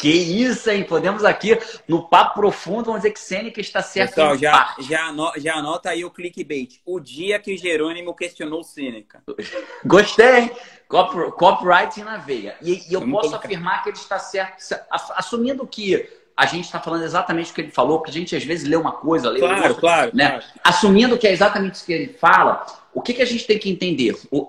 [0.00, 0.82] Que isso, hein?
[0.82, 4.14] Podemos aqui, no papo profundo, vamos dizer que Sêneca está certo.
[4.14, 6.80] Pessoal, já, já, anota, já anota aí o clickbait.
[6.86, 9.22] O dia que Jerônimo questionou Sêneca.
[9.84, 10.50] Gostei, hein?
[10.88, 12.56] copyright na veia.
[12.62, 13.46] E, e eu Vamos posso colocar.
[13.46, 14.56] afirmar que ele está certo,
[14.90, 18.42] assumindo que a gente está falando exatamente o que ele falou, porque a gente às
[18.42, 20.30] vezes lê uma coisa, lê claro, outra, claro, né?
[20.30, 20.44] Claro.
[20.64, 23.68] Assumindo que é exatamente isso que ele fala, o que, que a gente tem que
[23.68, 24.18] entender?
[24.30, 24.48] O,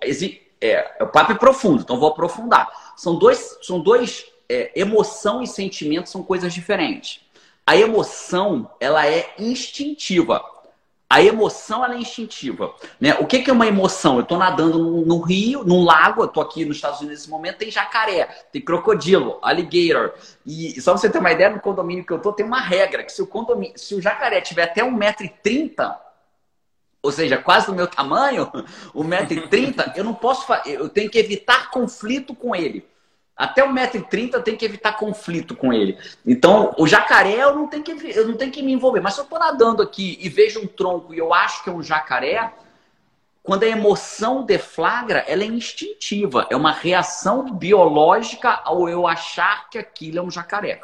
[0.61, 2.69] é, o papo é profundo, então vou aprofundar.
[2.95, 7.21] São dois, são dois é, emoção e sentimento são coisas diferentes.
[7.65, 10.43] A emoção, ela é instintiva.
[11.09, 12.73] A emoção, ela é instintiva.
[12.99, 13.13] Né?
[13.15, 14.15] O que, que é uma emoção?
[14.15, 17.57] Eu estou nadando no, rio, num lago, eu estou aqui nos Estados Unidos nesse momento,
[17.57, 20.13] tem jacaré, tem crocodilo, alligator.
[20.45, 23.11] E só você ter uma ideia, no condomínio que eu estou, tem uma regra, que
[23.11, 25.97] se o, condomínio, se o jacaré tiver até 1,30m,
[27.03, 28.49] ou seja, quase do meu tamanho,
[28.95, 32.90] 1,30m, eu não posso, eu tenho que evitar conflito com ele.
[33.35, 35.97] Até 1,30m eu tenho que evitar conflito com ele.
[36.25, 39.01] Então, o jacaré eu não tenho que, eu não tenho que me envolver.
[39.01, 41.73] Mas se eu estou nadando aqui e vejo um tronco e eu acho que é
[41.73, 42.53] um jacaré,
[43.43, 46.45] quando a emoção deflagra, ela é instintiva.
[46.49, 50.81] É uma reação biológica ao eu achar que aquilo é um jacaré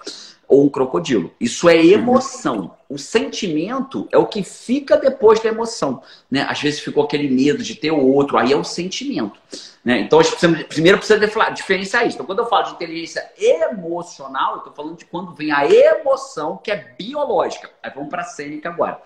[0.48, 1.32] ou um crocodilo.
[1.40, 2.76] Isso é emoção.
[2.90, 6.02] O sentimento é o que fica depois da emoção.
[6.32, 6.46] Né?
[6.50, 9.40] Às vezes ficou aquele medo de ter outro, aí é o sentimento.
[9.88, 10.02] Né?
[10.02, 12.15] Então, a gente precisa, primeiro precisa diferenciar isso.
[12.15, 16.58] Então, quando eu falo de inteligência emocional, eu estou falando de quando vem a emoção,
[16.58, 17.71] que é biológica.
[17.82, 19.02] Aí vamos para a cênica agora.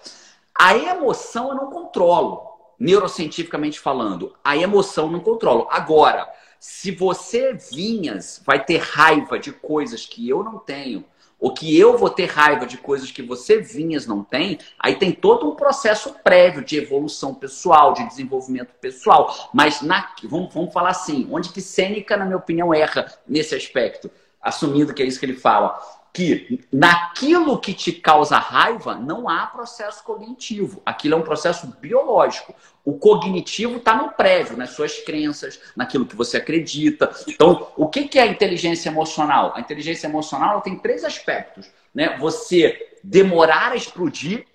[0.57, 4.35] A emoção eu não controlo, neurocientificamente falando.
[4.43, 5.67] A emoção eu não controlo.
[5.69, 6.27] Agora,
[6.59, 11.05] se você vinhas, vai ter raiva de coisas que eu não tenho,
[11.41, 15.11] ou que eu vou ter raiva de coisas que você vinhas não tem, aí tem
[15.11, 19.49] todo um processo prévio de evolução pessoal, de desenvolvimento pessoal.
[19.51, 24.11] Mas na, vamos, vamos falar assim, onde que Sêneca, na minha opinião, erra nesse aspecto,
[24.39, 25.81] assumindo que é isso que ele fala
[26.13, 30.81] que naquilo que te causa raiva não há processo cognitivo.
[30.85, 32.53] Aquilo é um processo biológico.
[32.83, 37.11] O cognitivo está no prévio, nas suas crenças, naquilo que você acredita.
[37.27, 39.53] Então, o que é a inteligência emocional?
[39.55, 41.69] A inteligência emocional tem três aspectos.
[41.93, 42.17] Né?
[42.17, 44.45] Você demorar a explodir.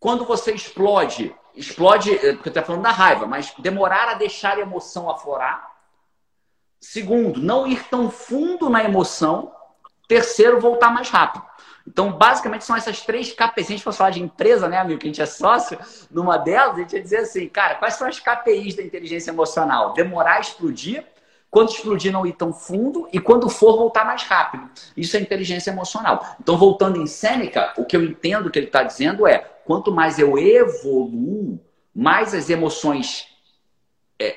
[0.00, 4.56] Quando você explode, explode, eh, porque eu estou falando da raiva, mas demorar a deixar
[4.56, 5.76] a emoção aflorar.
[6.80, 9.52] Segundo, não ir tão fundo na emoção
[10.08, 11.44] Terceiro, voltar mais rápido.
[11.86, 13.66] Então, basicamente, são essas três KPIs.
[13.66, 15.78] Se a gente fosse falar de empresa, né, amigo, que a gente é sócio,
[16.10, 19.94] numa delas, a gente ia dizer assim, cara, quais são as KPIs da inteligência emocional?
[19.94, 21.04] Demorar a explodir,
[21.50, 24.68] quando explodir não ir tão fundo e quando for voltar mais rápido.
[24.96, 26.36] Isso é inteligência emocional.
[26.40, 30.18] Então, voltando em Sêneca, o que eu entendo que ele está dizendo é: quanto mais
[30.18, 31.58] eu evoluo,
[31.94, 33.27] mais as emoções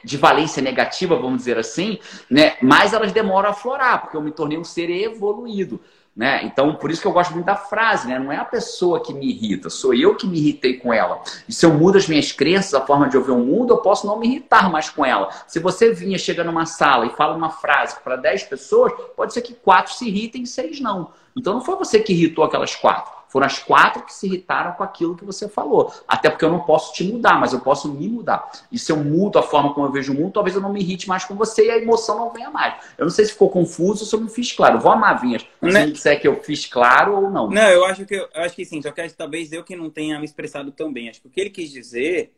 [0.04, 1.98] de valência negativa, vamos dizer assim,
[2.30, 5.80] né, mais elas demoram a aflorar, porque eu me tornei um ser evoluído.
[6.14, 6.44] Né?
[6.44, 8.20] Então, por isso que eu gosto muito da frase, né?
[8.20, 11.22] Não é a pessoa que me irrita, sou eu que me irritei com ela.
[11.48, 13.78] E se eu mudo as minhas crenças, a forma de eu ver o mundo, eu
[13.78, 15.30] posso não me irritar mais com ela.
[15.48, 19.42] Se você vinha, chega numa sala e fala uma frase para 10 pessoas, pode ser
[19.42, 21.12] que quatro se irritem e seis não.
[21.34, 23.21] Então não foi você que irritou aquelas quatro.
[23.32, 25.94] Foram as quatro que se irritaram com aquilo que você falou.
[26.06, 28.52] Até porque eu não posso te mudar, mas eu posso me mudar.
[28.70, 30.82] E se eu mudo a forma como eu vejo o mundo, talvez eu não me
[30.82, 32.76] irrite mais com você e a emoção não venha mais.
[32.98, 34.80] Eu não sei se ficou confuso ou se eu me fiz claro.
[34.80, 35.44] Vou amar, Vinhas.
[35.44, 35.88] Se né?
[35.88, 37.50] disser que eu fiz claro ou não.
[37.50, 38.82] Não, eu acho que, eu acho que sim.
[38.82, 41.08] Só que talvez eu que não tenha me expressado tão bem.
[41.08, 42.34] Acho que o que ele quis dizer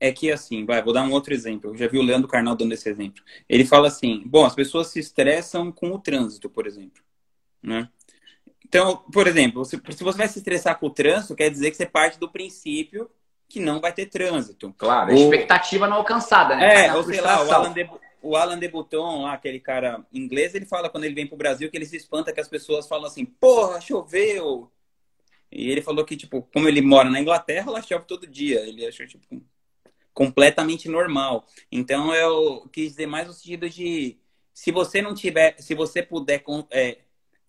[0.00, 1.70] é que assim, vai, vou dar um outro exemplo.
[1.70, 3.22] Eu já vi o Leandro Carnal dando esse exemplo.
[3.48, 7.02] Ele fala assim: bom, as pessoas se estressam com o trânsito, por exemplo.
[7.62, 7.88] Né?
[8.72, 11.76] Então, por exemplo, se, se você vai se estressar com o trânsito, quer dizer que
[11.76, 13.10] você parte do princípio
[13.46, 14.74] que não vai ter trânsito.
[14.78, 16.86] Claro, a expectativa não alcançada, né?
[16.86, 17.86] É, ou sei lá, o Alan, de,
[18.22, 21.76] o Alan Debuton, lá, aquele cara inglês, ele fala quando ele vem pro Brasil que
[21.76, 24.72] ele se espanta que as pessoas falam assim, porra, choveu.
[25.50, 28.60] E ele falou que, tipo, como ele mora na Inglaterra, lá chove todo dia.
[28.60, 29.42] Ele achou, tipo,
[30.14, 31.46] completamente normal.
[31.70, 34.16] Então, eu quis dizer mais no sentido de,
[34.54, 37.00] se você não tiver, se você puder é,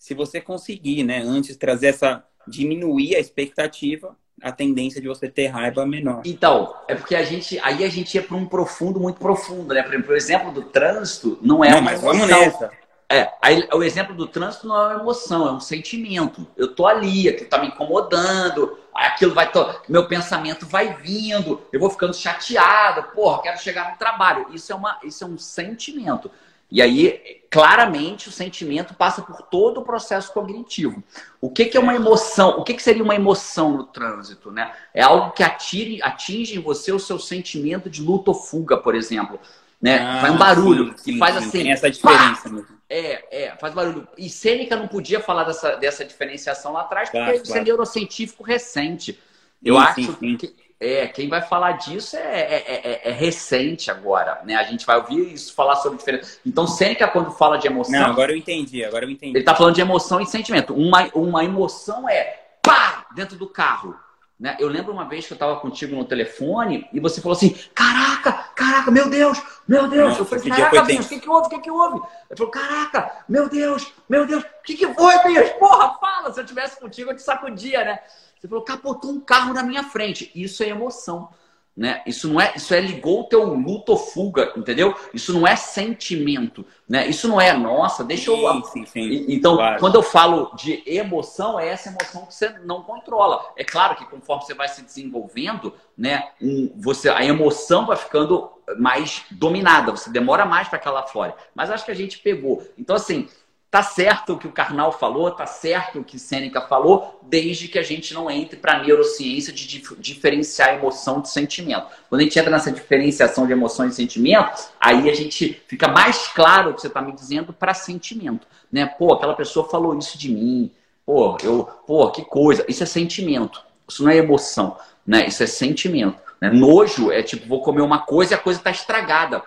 [0.03, 5.47] se você conseguir, né, antes trazer essa diminuir a expectativa, a tendência de você ter
[5.47, 6.23] raiva é menor.
[6.25, 9.81] Então, é porque a gente aí a gente ia para um profundo muito profundo, né?
[9.81, 12.19] Por exemplo, o exemplo do trânsito não é não, uma mas emoção.
[12.19, 12.69] Vamos nessa.
[13.09, 16.45] É, aí, o exemplo do trânsito não é uma emoção, é um sentimento.
[16.57, 19.49] Eu tô ali, aquilo tá me incomodando, aquilo vai.
[19.53, 19.73] To...
[19.87, 24.47] Meu pensamento vai vindo, eu vou ficando chateado, porra, quero chegar no trabalho.
[24.51, 26.29] Isso é, uma, isso é um sentimento.
[26.73, 31.03] E aí, claramente, o sentimento passa por todo o processo cognitivo.
[31.39, 32.57] O que, que é uma emoção?
[32.57, 34.49] O que, que seria uma emoção no trânsito?
[34.51, 34.73] Né?
[34.91, 38.95] É algo que atire, atinge em você o seu sentimento de luta ou fuga, por
[38.95, 39.39] exemplo.
[39.79, 39.99] Né?
[39.99, 41.51] Ah, faz um barulho sim, sim, faz assim.
[41.51, 42.67] Tem essa diferença mesmo.
[42.89, 44.07] É, é, faz barulho.
[44.17, 48.41] E Sêneca não podia falar dessa, dessa diferenciação lá atrás, porque claro, isso é neurocientífico
[48.41, 49.19] recente.
[49.63, 54.41] Eu sim, acho que é, quem vai falar disso é, é, é, é, recente agora,
[54.43, 54.55] né?
[54.55, 56.37] A gente vai ouvir isso falar sobre diferença.
[56.45, 57.99] Então, Sêneca, quando fala de emoção.
[57.99, 59.31] Não, agora eu entendi, agora eu entendi.
[59.31, 60.73] Ele está falando de emoção e sentimento.
[60.73, 63.05] Uma, uma emoção é pá!
[63.15, 63.97] dentro do carro.
[64.39, 64.57] Né?
[64.59, 68.33] Eu lembro uma vez que eu estava contigo no telefone e você falou assim: Caraca,
[68.55, 70.09] caraca, meu Deus, meu Deus.
[70.09, 71.47] Nossa, eu falei: Caraca, Bias, o que, que houve?
[71.47, 71.95] O que, que houve?
[72.29, 75.51] Ele falou: Caraca, meu Deus, meu Deus, o que, que foi, Bias?
[75.51, 76.33] Porra, fala.
[76.33, 77.99] Se eu tivesse contigo, eu te sacudia, né?
[78.43, 80.29] Você falou, capotou um carro na minha frente.
[80.35, 81.29] Isso é emoção.
[81.75, 82.03] Né?
[82.05, 84.93] Isso não é, isso é ligou o teu luto ou fuga, entendeu?
[85.13, 87.07] Isso não é sentimento, né?
[87.07, 88.63] Isso não é, nossa, deixa eu.
[88.65, 89.79] Sim, sim, então, claro.
[89.79, 93.43] quando eu falo de emoção, é essa emoção que você não controla.
[93.57, 98.51] É claro que conforme você vai se desenvolvendo, né, um, você, a emoção vai ficando
[98.77, 101.35] mais dominada, você demora mais para aquela fora.
[101.55, 102.61] Mas acho que a gente pegou.
[102.77, 103.27] Então, assim,
[103.73, 107.79] Tá certo o que o Karnal falou, tá certo o que Sêneca falou, desde que
[107.79, 111.87] a gente não entre para a neurociência de dif diferenciar emoção de sentimento.
[112.07, 116.27] Quando a gente entra nessa diferenciação de emoções e sentimentos, aí a gente fica mais
[116.27, 118.45] claro o que você está me dizendo para sentimento.
[118.71, 118.85] Né?
[118.85, 120.69] Pô, aquela pessoa falou isso de mim.
[121.03, 122.63] Pô, eu, pô, que coisa.
[122.67, 123.59] Isso é sentimento.
[123.89, 125.25] Isso não é emoção, né?
[125.25, 126.21] Isso é sentimento.
[126.39, 126.51] Né?
[126.51, 129.41] Nojo é tipo, vou comer uma coisa e a coisa está estragada.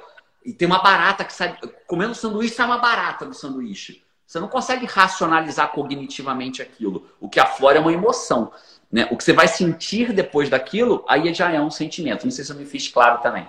[0.45, 1.57] E tem uma barata que sai.
[1.87, 4.05] Comendo sanduíche sai uma barata do sanduíche.
[4.27, 7.07] Você não consegue racionalizar cognitivamente aquilo.
[7.21, 8.51] O que aflora é uma emoção.
[8.91, 9.07] Né?
[9.11, 12.25] O que você vai sentir depois daquilo, aí já é um sentimento.
[12.25, 13.47] Não sei se eu me fiz claro também.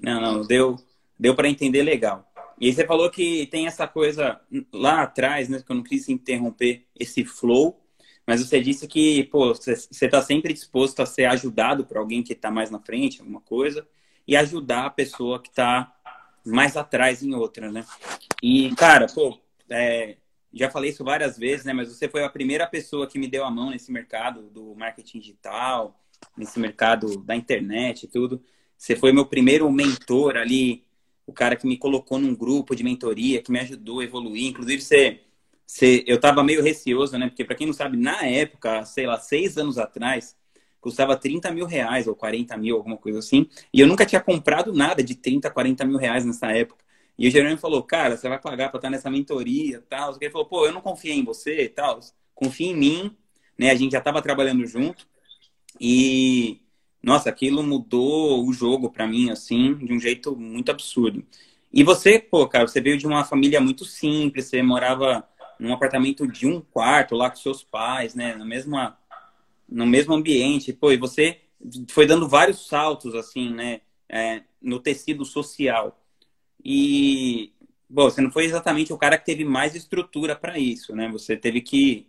[0.00, 0.76] Não, não, deu,
[1.18, 2.24] deu para entender legal.
[2.60, 4.40] E aí você falou que tem essa coisa
[4.72, 5.62] lá atrás, né?
[5.64, 7.80] Que eu não quis interromper esse flow,
[8.26, 12.32] mas você disse que, pô, você está sempre disposto a ser ajudado por alguém que
[12.32, 13.86] está mais na frente, alguma coisa,
[14.26, 15.92] e ajudar a pessoa que está
[16.44, 17.84] mais atrás em outra, né?
[18.42, 19.38] E, cara, pô,
[19.70, 20.16] é,
[20.52, 21.72] já falei isso várias vezes, né?
[21.72, 25.20] Mas você foi a primeira pessoa que me deu a mão nesse mercado do marketing
[25.20, 25.98] digital,
[26.36, 28.42] nesse mercado da internet e tudo.
[28.76, 30.84] Você foi meu primeiro mentor ali,
[31.26, 34.46] o cara que me colocou num grupo de mentoria, que me ajudou a evoluir.
[34.46, 35.20] Inclusive, você,
[35.66, 37.28] você eu estava meio receoso, né?
[37.28, 40.36] Porque, para quem não sabe, na época, sei lá, seis anos atrás,
[40.80, 43.48] custava 30 mil reais ou 40 mil, alguma coisa assim.
[43.72, 46.84] E eu nunca tinha comprado nada de 30, 40 mil reais nessa época.
[47.18, 50.16] E o Jerônimo falou, cara, você vai pagar para estar nessa mentoria tal.
[50.20, 51.98] Ele falou, pô, eu não confiei em você e tal.
[52.34, 53.16] Confia em mim,
[53.58, 53.70] né?
[53.70, 55.06] A gente já estava trabalhando junto.
[55.80, 56.60] E,
[57.02, 61.24] nossa, aquilo mudou o jogo para mim, assim, de um jeito muito absurdo.
[61.72, 65.28] E você, pô, cara, você veio de uma família muito simples, você morava
[65.58, 68.36] num apartamento de um quarto lá com seus pais, né?
[68.36, 68.96] Na mesma,
[69.68, 70.72] no mesmo ambiente.
[70.72, 71.40] Pô, e você
[71.88, 73.80] foi dando vários saltos, assim, né?
[74.08, 75.97] É, no tecido social.
[76.64, 77.52] E,
[77.88, 81.08] bom, você não foi exatamente o cara que teve mais estrutura para isso, né?
[81.10, 82.06] Você teve que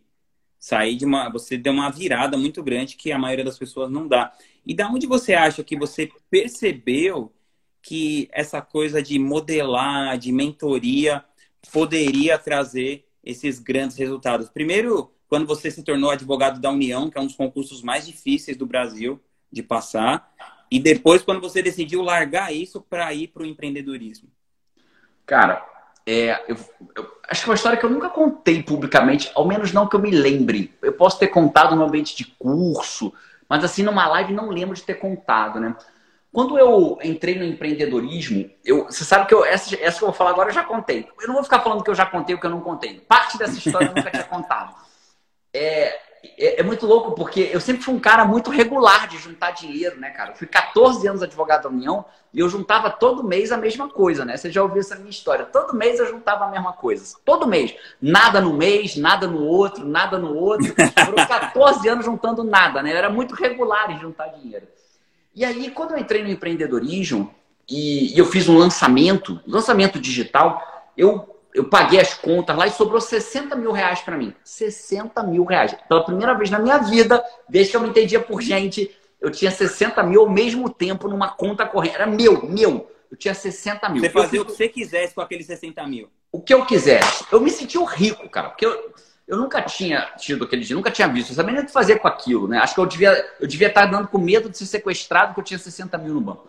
[0.60, 1.30] sair de uma.
[1.30, 4.34] Você deu uma virada muito grande que a maioria das pessoas não dá.
[4.66, 7.32] E da onde você acha que você percebeu
[7.82, 11.24] que essa coisa de modelar, de mentoria,
[11.72, 14.50] poderia trazer esses grandes resultados?
[14.50, 18.58] Primeiro, quando você se tornou advogado da União, que é um dos concursos mais difíceis
[18.58, 19.20] do Brasil
[19.52, 20.34] de passar,
[20.72, 24.30] e depois quando você decidiu largar isso para ir para o empreendedorismo.
[25.30, 25.64] Cara,
[26.08, 26.58] é, eu,
[26.96, 29.96] eu, acho que é uma história que eu nunca contei publicamente, ao menos não que
[29.96, 30.76] eu me lembre.
[30.82, 33.14] Eu posso ter contado no ambiente de curso,
[33.48, 35.76] mas assim, numa live não lembro de ter contado, né?
[36.34, 40.16] Quando eu entrei no empreendedorismo, eu, você sabe que eu, essa, essa que eu vou
[40.16, 41.08] falar agora eu já contei.
[41.22, 43.02] Eu não vou ficar falando que eu já contei o que eu não contei.
[43.02, 44.74] Parte dessa história eu nunca tinha contado.
[45.54, 45.96] É,
[46.38, 50.00] é, é, muito louco, porque eu sempre fui um cara muito regular de juntar dinheiro,
[50.00, 50.32] né, cara?
[50.32, 52.04] Eu fui 14 anos advogado da União
[52.34, 54.36] e eu juntava todo mês a mesma coisa, né?
[54.36, 55.46] Você já ouviu essa minha história.
[55.46, 57.16] Todo mês eu juntava a mesma coisa.
[57.24, 57.74] Todo mês.
[58.02, 60.74] Nada no mês, nada no outro, nada no outro.
[61.06, 62.92] Foram 14 anos juntando nada, né?
[62.92, 64.68] Eu era muito regular em juntar dinheiro.
[65.34, 67.34] E aí, quando eu entrei no empreendedorismo
[67.70, 70.62] e, e eu fiz um lançamento, lançamento digital,
[70.98, 74.34] eu, eu paguei as contas lá e sobrou 60 mil reais para mim.
[74.46, 75.76] 60 mil reais.
[75.90, 79.52] Pela primeira vez na minha vida, desde que eu me entendia por gente, eu tinha
[79.52, 81.96] 60 mil ao mesmo tempo numa conta corrente.
[81.96, 82.90] Era meu, meu.
[83.12, 84.02] Eu tinha 60 mil.
[84.02, 86.10] Você fazia o que você quisesse com aqueles 60 mil.
[86.32, 87.26] O que eu quisesse.
[87.30, 88.52] Eu me sentia rico, cara.
[88.52, 88.94] Porque eu,
[89.28, 91.32] eu nunca tinha tido aquele dia, nunca tinha visto.
[91.32, 92.60] Eu sabia nem o que fazer com aquilo, né?
[92.60, 95.46] Acho que eu devia, eu devia estar dando com medo de ser sequestrado, porque eu
[95.46, 96.48] tinha 60 mil no banco.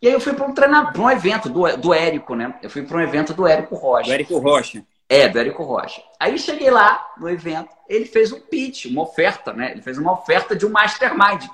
[0.00, 2.54] E aí eu fui para um treinamento, um evento do, do Érico, né?
[2.62, 4.06] Eu fui para um evento do Érico Rocha.
[4.06, 4.84] Do Érico Rocha.
[5.08, 6.02] É, do Érico Rocha.
[6.20, 9.72] Aí cheguei lá no evento, ele fez um pitch, uma oferta, né?
[9.72, 11.44] Ele fez uma oferta de um mastermind.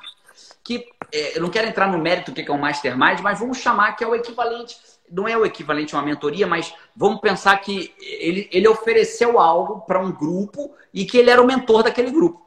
[0.63, 3.59] Que é, eu não quero entrar no mérito do que é um mastermind, mas vamos
[3.59, 4.77] chamar que é o equivalente
[5.11, 9.83] não é o equivalente a uma mentoria, mas vamos pensar que ele, ele ofereceu algo
[9.83, 12.45] para um grupo e que ele era o mentor daquele grupo.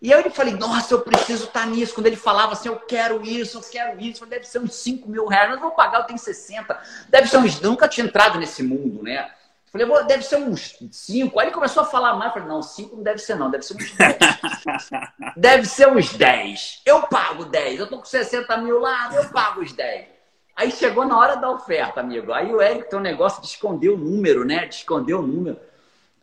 [0.00, 1.94] E aí eu falei, nossa, eu preciso estar tá nisso.
[1.94, 5.26] Quando ele falava assim, eu quero isso, eu quero isso, deve ser uns 5 mil
[5.26, 6.78] reais, mas eu vou pagar, eu tenho 60.
[7.08, 7.60] Deve ser uns.
[7.62, 9.30] Eu nunca tinha entrado nesse mundo, né?
[9.72, 11.38] Falei, deve ser uns 5.
[11.38, 12.32] Aí ele começou a falar mais.
[12.32, 14.16] Falei, não, 5 não deve ser, não, deve ser uns 10.
[15.36, 16.82] deve ser uns 10.
[16.84, 17.80] Eu pago 10.
[17.80, 20.06] Eu tô com 60 mil lá, eu pago os 10.
[20.54, 22.32] Aí chegou na hora da oferta, amigo.
[22.32, 24.66] Aí o Eric tem um negócio de esconder o número, né?
[24.66, 25.58] De esconder o número.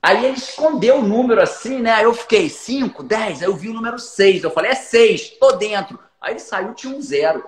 [0.03, 1.93] Aí ele escondeu o número assim, né?
[1.93, 4.43] Aí eu fiquei 5, 10, aí eu vi o número 6.
[4.43, 5.97] Eu falei, é 6, tô dentro.
[6.19, 7.45] Aí ele saiu, tinha um zero.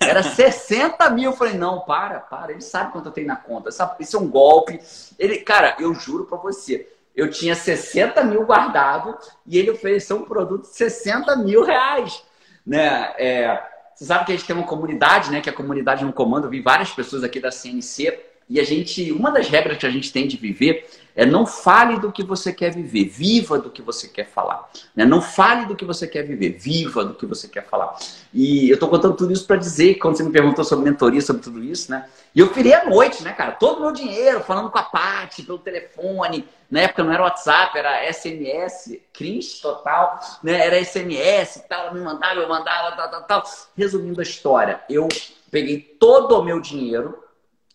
[0.00, 1.30] Era 60 mil.
[1.30, 2.52] Eu falei, não, para, para.
[2.52, 3.70] Ele sabe quanto eu tenho na conta.
[3.98, 4.78] Isso é um golpe.
[5.18, 6.90] Ele, cara, eu juro pra você.
[7.16, 12.22] Eu tinha 60 mil guardado e ele ofereceu um produto de 60 mil reais.
[12.66, 13.14] Né?
[13.16, 13.62] É,
[13.94, 15.40] você sabe que a gente tem uma comunidade, né?
[15.40, 16.44] Que é a comunidade no comando.
[16.44, 18.33] Eu vi várias pessoas aqui da CNC.
[18.48, 21.98] E a gente, uma das regras que a gente tem de viver é não fale
[22.00, 24.68] do que você quer viver, viva do que você quer falar.
[24.94, 25.04] Né?
[25.04, 27.96] Não fale do que você quer viver, viva do que você quer falar.
[28.32, 31.40] E eu estou contando tudo isso para dizer, quando você me perguntou sobre mentoria, sobre
[31.40, 32.06] tudo isso, né?
[32.34, 33.52] E eu virei à noite, né, cara?
[33.52, 36.48] Todo o meu dinheiro, falando com a Paty pelo telefone.
[36.68, 40.66] Na época não era WhatsApp, era SMS, cringe total, né?
[40.66, 43.44] Era SMS e tal, me mandava, eu mandava, tal, tal, tal.
[43.76, 45.06] Resumindo a história, eu
[45.48, 47.23] peguei todo o meu dinheiro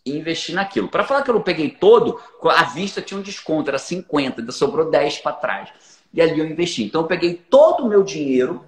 [0.04, 0.88] e investi naquilo.
[0.88, 4.52] Para falar que eu não peguei todo, a vista tinha um desconto, era 50, ainda
[4.52, 5.70] sobrou 10 para trás.
[6.12, 6.82] E ali eu investi.
[6.84, 8.64] Então eu peguei todo o meu dinheiro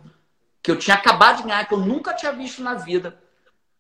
[0.63, 3.19] que eu tinha acabado de ganhar, que eu nunca tinha visto na vida,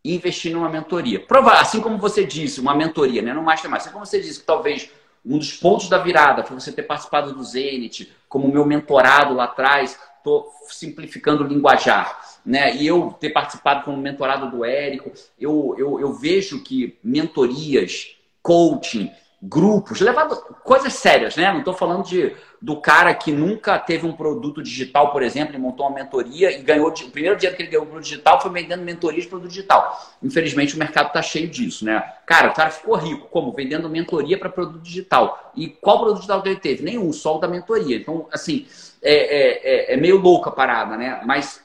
[0.04, 1.20] e investi numa mentoria.
[1.20, 3.32] Prova, assim como você disse, uma mentoria, né?
[3.32, 3.80] No Mastermind.
[3.80, 4.90] Assim como você disse que talvez
[5.24, 9.44] um dos pontos da virada foi você ter participado do Zenit, como meu mentorado lá
[9.44, 12.74] atrás, estou simplificando o linguajar né?
[12.76, 19.10] E eu ter participado como mentorado do Érico, eu, eu, eu vejo que mentorias, coaching,
[19.44, 21.50] grupos, levado coisas sérias, né?
[21.50, 25.58] Não estou falando de, do cara que nunca teve um produto digital, por exemplo, e
[25.58, 26.88] montou uma mentoria e ganhou.
[26.88, 30.00] O primeiro dia que ele ganhou produto digital foi vendendo mentoria de produto digital.
[30.22, 32.00] Infelizmente, o mercado está cheio disso, né?
[32.24, 33.26] Cara, o cara ficou rico.
[33.28, 33.52] Como?
[33.52, 35.52] Vendendo mentoria para produto digital.
[35.56, 36.84] E qual produto digital que ele teve?
[36.84, 37.96] Nenhum, só o da mentoria.
[37.96, 38.64] Então, assim,
[39.02, 41.20] é, é, é, é meio louca a parada, né?
[41.26, 41.60] Mas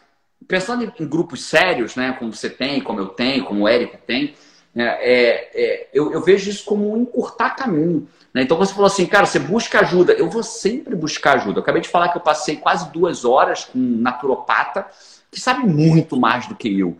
[0.48, 3.98] pensando em, em, grupos sérios, né, como você tem, como eu tenho, como o Érico
[4.06, 4.34] tem,
[4.74, 8.08] né, é, é, eu, eu, vejo isso como um encurtar caminho.
[8.34, 8.44] Né?
[8.44, 10.14] Então você falou assim, cara, você busca ajuda.
[10.14, 11.58] Eu vou sempre buscar ajuda.
[11.58, 14.86] Eu acabei de falar que eu passei quase duas horas com um naturopata
[15.32, 16.98] que sabe muito mais do que eu.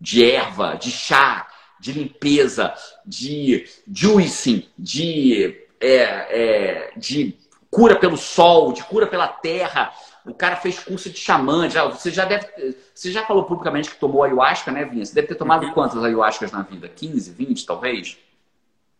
[0.00, 1.46] De erva, de chá,
[1.78, 2.72] de limpeza,
[3.04, 7.36] de juicing, de, é, é, de
[7.70, 9.92] cura pelo sol, de cura pela terra.
[10.28, 11.68] O cara fez curso de xamã.
[11.70, 12.46] Já, você já deve.
[12.94, 15.04] Você já falou publicamente que tomou ayahuasca, né, Vinha?
[15.04, 15.72] Você deve ter tomado uhum.
[15.72, 16.88] quantas ayahuascas na vida?
[16.88, 18.18] 15, 20, talvez?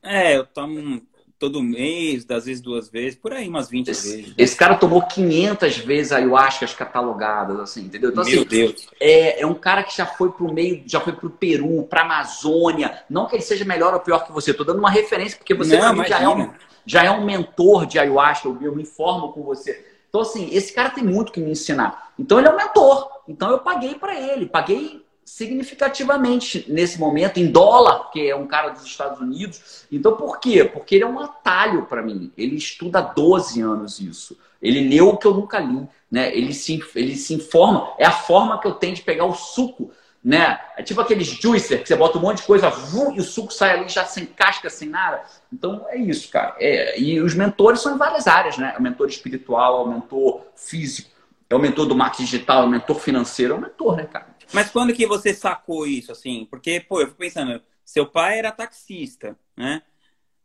[0.03, 1.03] É, eu tomo
[1.39, 4.35] todo mês, das vezes duas vezes, por aí umas 20 esse, vezes.
[4.37, 8.11] Esse cara tomou 500 vezes ayahuascas catalogadas, assim, entendeu?
[8.11, 8.89] Então, Meu assim, Deus.
[8.99, 13.05] É, é um cara que já foi pro meio, já foi pro Peru, pra Amazônia.
[13.09, 15.79] Não que ele seja melhor ou pior que você, tô dando uma referência, porque você
[15.79, 16.51] Não, já, é um,
[16.85, 19.88] já é um mentor de ayahuasca, eu, eu me informo com você.
[20.09, 22.13] Então, assim, esse cara tem muito que me ensinar.
[22.19, 23.09] Então, ele é um mentor.
[23.29, 24.47] Então, eu paguei para ele.
[24.47, 29.85] Paguei significativamente nesse momento, em dólar, porque é um cara dos Estados Unidos.
[29.93, 30.65] Então, por quê?
[30.65, 32.33] Porque ele é um atalho para mim.
[32.37, 34.39] Ele estuda há 12 anos isso.
[34.61, 35.87] Ele leu o que eu nunca li.
[36.11, 36.35] Né?
[36.35, 37.93] Ele, se, ele se informa.
[37.99, 39.91] É a forma que eu tenho de pegar o suco.
[40.23, 40.59] Né?
[40.77, 43.53] É tipo aqueles juicer, que você bota um monte de coisa vum, e o suco
[43.53, 45.23] sai ali já sem casca, sem nada.
[45.53, 46.57] Então, é isso, cara.
[46.59, 48.73] É, e os mentores são em várias áreas, né?
[48.75, 51.11] É o mentor espiritual, é o mentor físico,
[51.49, 54.37] é o mentor do marketing digital, é o mentor financeiro, é o mentor, né, cara?
[54.53, 56.47] Mas quando que você sacou isso, assim?
[56.51, 59.83] Porque, pô, eu fico pensando, seu pai era taxista, né?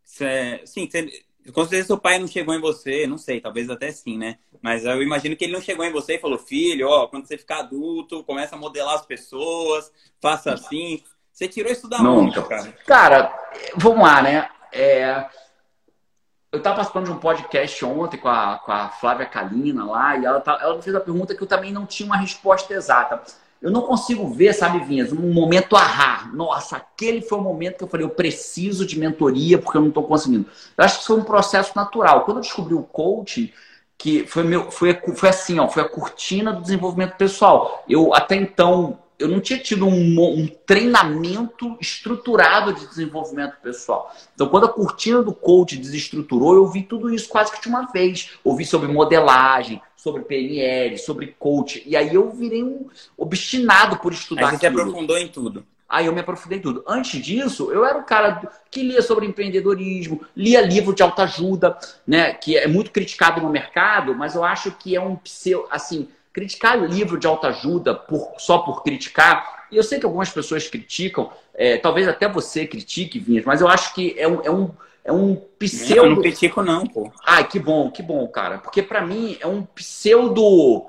[0.04, 3.92] Cê, sim, cê, com certeza seu pai não chegou em você, não sei, talvez até
[3.92, 4.38] sim, né?
[4.62, 7.38] Mas eu imagino que ele não chegou em você e falou, filho, ó, quando você
[7.38, 9.92] ficar adulto, começa a modelar as pessoas,
[10.22, 11.04] faça assim.
[11.32, 12.72] Você tirou isso da onde, cara?
[12.86, 14.50] Cara, vamos lá, né?
[14.72, 15.26] É...
[16.52, 20.24] Eu estava participando de um podcast ontem com a, com a Flávia Kalina lá, e
[20.24, 23.24] ela, tá, ela me fez a pergunta que eu também não tinha uma resposta exata.
[23.64, 26.30] Eu não consigo ver, sabe, Vinhas, um momento ahá.
[26.34, 29.88] Nossa, aquele foi o momento que eu falei, eu preciso de mentoria porque eu não
[29.88, 30.46] estou conseguindo.
[30.78, 32.26] Eu acho que foi um processo natural.
[32.26, 33.50] Quando eu descobri o coaching,
[33.98, 37.86] que foi meu, foi, foi assim, ó, foi a cortina do desenvolvimento pessoal.
[37.88, 44.14] Eu até então eu não tinha tido um, um, treinamento estruturado de desenvolvimento pessoal.
[44.36, 47.86] Então, quando a cortina do coach desestruturou, eu vi tudo isso quase que de uma
[47.94, 48.32] vez.
[48.44, 51.82] Ouvi sobre modelagem, sobre PNL, sobre coach.
[51.86, 54.50] E aí eu virei um obstinado por estudar.
[54.50, 54.82] Aí você aquilo.
[54.82, 55.66] aprofundou em tudo.
[55.88, 56.84] Aí eu me aprofundei em tudo.
[56.86, 62.34] Antes disso, eu era o cara que lia sobre empreendedorismo, lia livro de autoajuda, né?
[62.34, 66.78] Que é muito criticado no mercado, mas eu acho que é um pseu, assim, criticar
[66.84, 71.78] livro de autoajuda por, só por criticar, e eu sei que algumas pessoas criticam, é,
[71.78, 74.70] talvez até você critique, Vinhas, mas eu acho que é um, é um,
[75.04, 76.06] é um pseudo.
[76.06, 77.12] Eu não critico, não, pô.
[77.26, 78.58] Ai, que bom, que bom, cara.
[78.58, 80.86] Porque para mim é um pseudo.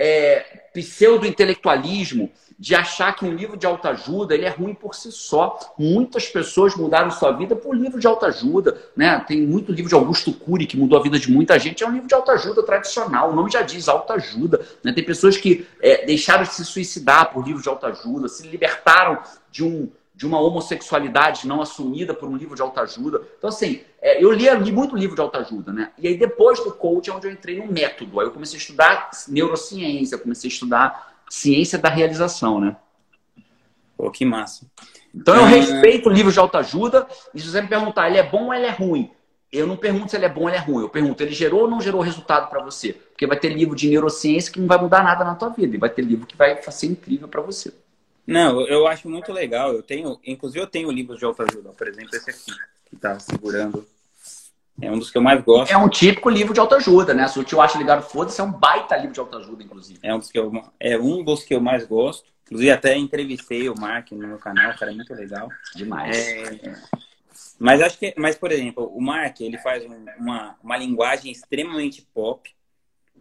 [0.00, 5.58] É, pseudo-intelectualismo de achar que um livro de autoajuda ele é ruim por si só.
[5.78, 8.76] Muitas pessoas mudaram sua vida por livro de autoajuda.
[8.96, 9.18] Né?
[9.26, 11.84] Tem muito livro de Augusto Cury que mudou a vida de muita gente.
[11.84, 13.30] É um livro de autoajuda tradicional.
[13.30, 14.60] O nome já diz autoajuda.
[14.82, 14.92] Né?
[14.92, 19.18] Tem pessoas que é, deixaram de se suicidar por livro de autoajuda, se libertaram
[19.52, 19.88] de um
[20.18, 23.22] de uma homossexualidade não assumida por um livro de autoajuda.
[23.38, 25.92] Então, assim, é, eu li, li, muito livro de autoajuda, né?
[25.96, 28.18] E aí, depois do coach, é onde eu entrei no método.
[28.18, 32.76] Aí eu comecei a estudar neurociência, comecei a estudar ciência da realização, né?
[33.96, 34.66] Pô, que massa.
[35.14, 35.50] Então eu é...
[35.50, 38.66] respeito o livro de autoajuda e se você me perguntar, ele é bom ou ele
[38.66, 39.12] é ruim?
[39.52, 40.82] Eu não pergunto se ele é bom ou ele é ruim.
[40.82, 42.92] Eu pergunto, ele gerou ou não gerou resultado para você?
[42.92, 45.76] Porque vai ter livro de neurociência que não vai mudar nada na tua vida.
[45.76, 47.72] E vai ter livro que vai ser incrível para você.
[48.28, 49.72] Não, eu acho muito legal.
[49.72, 52.52] Eu tenho, inclusive eu tenho livros de autoajuda, por exemplo, esse aqui,
[52.90, 53.86] que tá segurando
[54.80, 55.72] é um dos que eu mais gosto.
[55.72, 57.26] É um típico livro de autoajuda, né?
[57.26, 59.98] Se o tio acha ligado, foda-se, é um baita livro de autoajuda, inclusive.
[60.02, 62.28] É um, dos que eu, é um dos que eu mais gosto.
[62.44, 65.48] Inclusive, até entrevistei o Mark no meu canal, cara, é muito legal.
[65.74, 66.16] Demais.
[66.16, 66.74] É,
[67.58, 69.84] mas acho que, mas, por exemplo, o Mark, ele faz
[70.18, 72.48] uma, uma linguagem extremamente pop,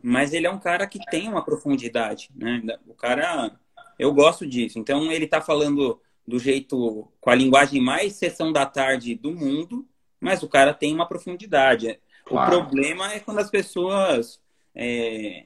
[0.01, 2.61] mas ele é um cara que tem uma profundidade, né?
[2.85, 3.51] O cara,
[3.97, 4.79] eu gosto disso.
[4.79, 9.87] Então, ele tá falando do jeito, com a linguagem mais sessão da tarde do mundo,
[10.19, 11.99] mas o cara tem uma profundidade.
[12.25, 12.47] Claro.
[12.47, 14.41] O problema é quando as pessoas
[14.75, 15.45] é,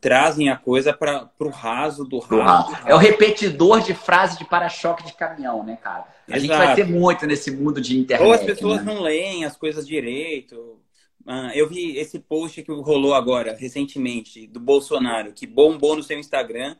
[0.00, 2.76] trazem a coisa para o raso do raso.
[2.84, 6.06] É o repetidor de frase de para-choque de caminhão, né, cara?
[6.28, 6.40] A Exato.
[6.40, 8.26] gente vai ter muito nesse mundo de internet.
[8.26, 8.92] Ou as pessoas né?
[8.92, 10.80] não leem as coisas direito.
[11.24, 16.18] Ah, eu vi esse post que rolou agora, recentemente, do Bolsonaro, que bombou no seu
[16.18, 16.74] Instagram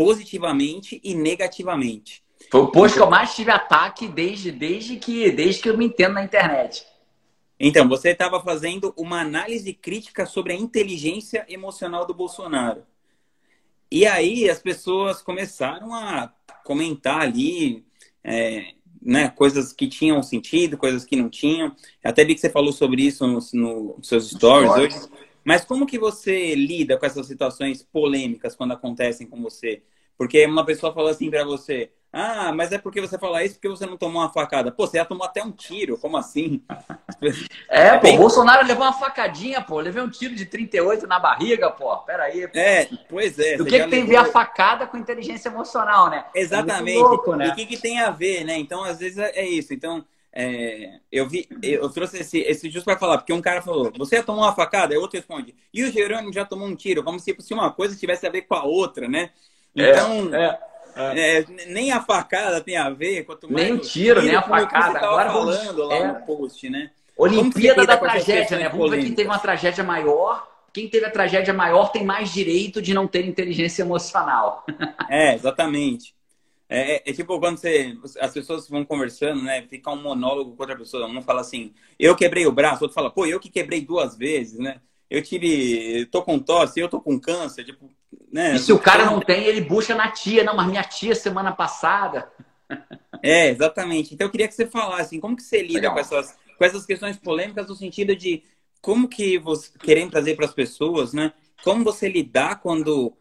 [0.00, 2.24] positivamente e negativamente.
[2.50, 5.84] Foi o post que eu mais tive ataque desde, desde, que, desde que eu me
[5.84, 6.86] entendo na internet.
[7.58, 12.82] Então, você estava fazendo uma análise crítica sobre a inteligência emocional do Bolsonaro.
[13.90, 16.32] E aí as pessoas começaram a
[16.64, 17.84] comentar ali
[18.24, 18.72] é,
[19.02, 21.76] né, coisas que tinham sentido, coisas que não tinham.
[22.02, 24.96] Até vi que você falou sobre isso nos no, seus stories hoje.
[25.44, 29.82] Mas como que você lida com essas situações polêmicas quando acontecem com você?
[30.16, 33.68] Porque uma pessoa falou assim para você, Ah, mas é porque você fala isso porque
[33.68, 34.72] você não tomou uma facada.
[34.72, 36.62] Pô, você já tomou até um tiro, como assim?
[37.68, 38.16] É, pô, Bem...
[38.16, 39.78] Bolsonaro levou uma facadinha, pô.
[39.78, 41.96] Levei um tiro de 38 na barriga, pô.
[41.98, 42.48] Pera aí.
[42.48, 42.58] Pô.
[42.58, 43.56] É, pois é.
[43.60, 46.24] O que, que tem a ver a facada com inteligência emocional, né?
[46.34, 46.98] É Exatamente.
[46.98, 47.46] É louco, né?
[47.46, 48.58] E o que, que tem a ver, né?
[48.58, 49.72] Então, às vezes é, é isso.
[49.72, 53.92] Então, é, eu vi, eu trouxe esse, esse justo para falar, porque um cara falou,
[53.96, 54.94] você já tomou uma facada?
[54.94, 58.26] Aí outro responde, e o Jerônimo já tomou um tiro, como se uma coisa tivesse
[58.26, 59.30] a ver com a outra, né?
[59.76, 60.58] É, então, é,
[60.96, 61.38] é.
[61.38, 63.64] É, nem a facada tem a ver, quanto mais.
[63.64, 64.98] Nem o tiro, nem a facada.
[64.98, 66.90] Agora falando lá no post, né?
[67.16, 68.68] Olimpíada da tragédia, né?
[68.68, 70.48] Vamos ver quem teve uma tragédia maior.
[70.72, 74.64] Quem teve a tragédia maior tem mais direito de não ter inteligência emocional.
[75.08, 76.14] É, exatamente.
[76.72, 79.66] É, é, é, tipo quando você, as pessoas vão conversando, né?
[79.68, 81.04] Fica um monólogo com outra pessoa.
[81.08, 84.56] Um fala assim, eu quebrei o braço, outro fala, pô, eu que quebrei duas vezes,
[84.56, 84.80] né?
[85.10, 87.90] Eu tive, tô com tosse, eu tô com câncer, tipo,
[88.32, 88.54] né?
[88.54, 91.52] E se o cara não tem, ele busca na tia, não, mas minha tia semana
[91.52, 92.30] passada.
[93.22, 94.14] É, exatamente.
[94.14, 96.86] Então eu queria que você falasse, assim, como que você lida com essas, com essas
[96.86, 98.42] questões polêmicas no sentido de
[98.80, 101.34] como que você querendo trazer para as pessoas, né?
[101.62, 103.12] Como você lidar quando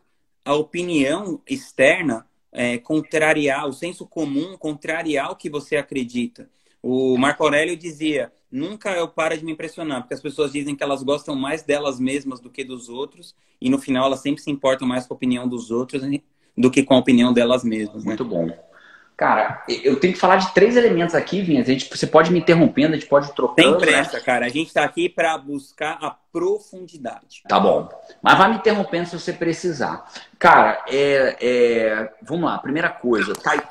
[0.46, 6.50] a opinião externa é, contrariar o senso comum, contrariar o que você acredita.
[6.82, 10.84] O Marco Aurélio dizia: nunca eu paro de me impressionar, porque as pessoas dizem que
[10.84, 14.50] elas gostam mais delas mesmas do que dos outros, e no final elas sempre se
[14.50, 16.02] importam mais com a opinião dos outros
[16.58, 18.04] do que com a opinião delas mesmas.
[18.04, 18.10] Né?
[18.10, 18.50] Muito bom.
[19.20, 21.68] Cara, eu tenho que falar de três elementos aqui, Vinhas.
[21.68, 23.56] A gente, você pode me interrompendo, a gente pode trocar.
[23.56, 24.24] Tem pressa, né?
[24.24, 24.46] cara.
[24.46, 27.44] A gente está aqui para buscar a profundidade.
[27.46, 27.90] Tá bom.
[28.22, 30.10] Mas vai me interrompendo se você precisar.
[30.40, 32.14] Cara, é, é...
[32.22, 32.58] vamos lá.
[32.60, 33.62] Primeira coisa, tá aí,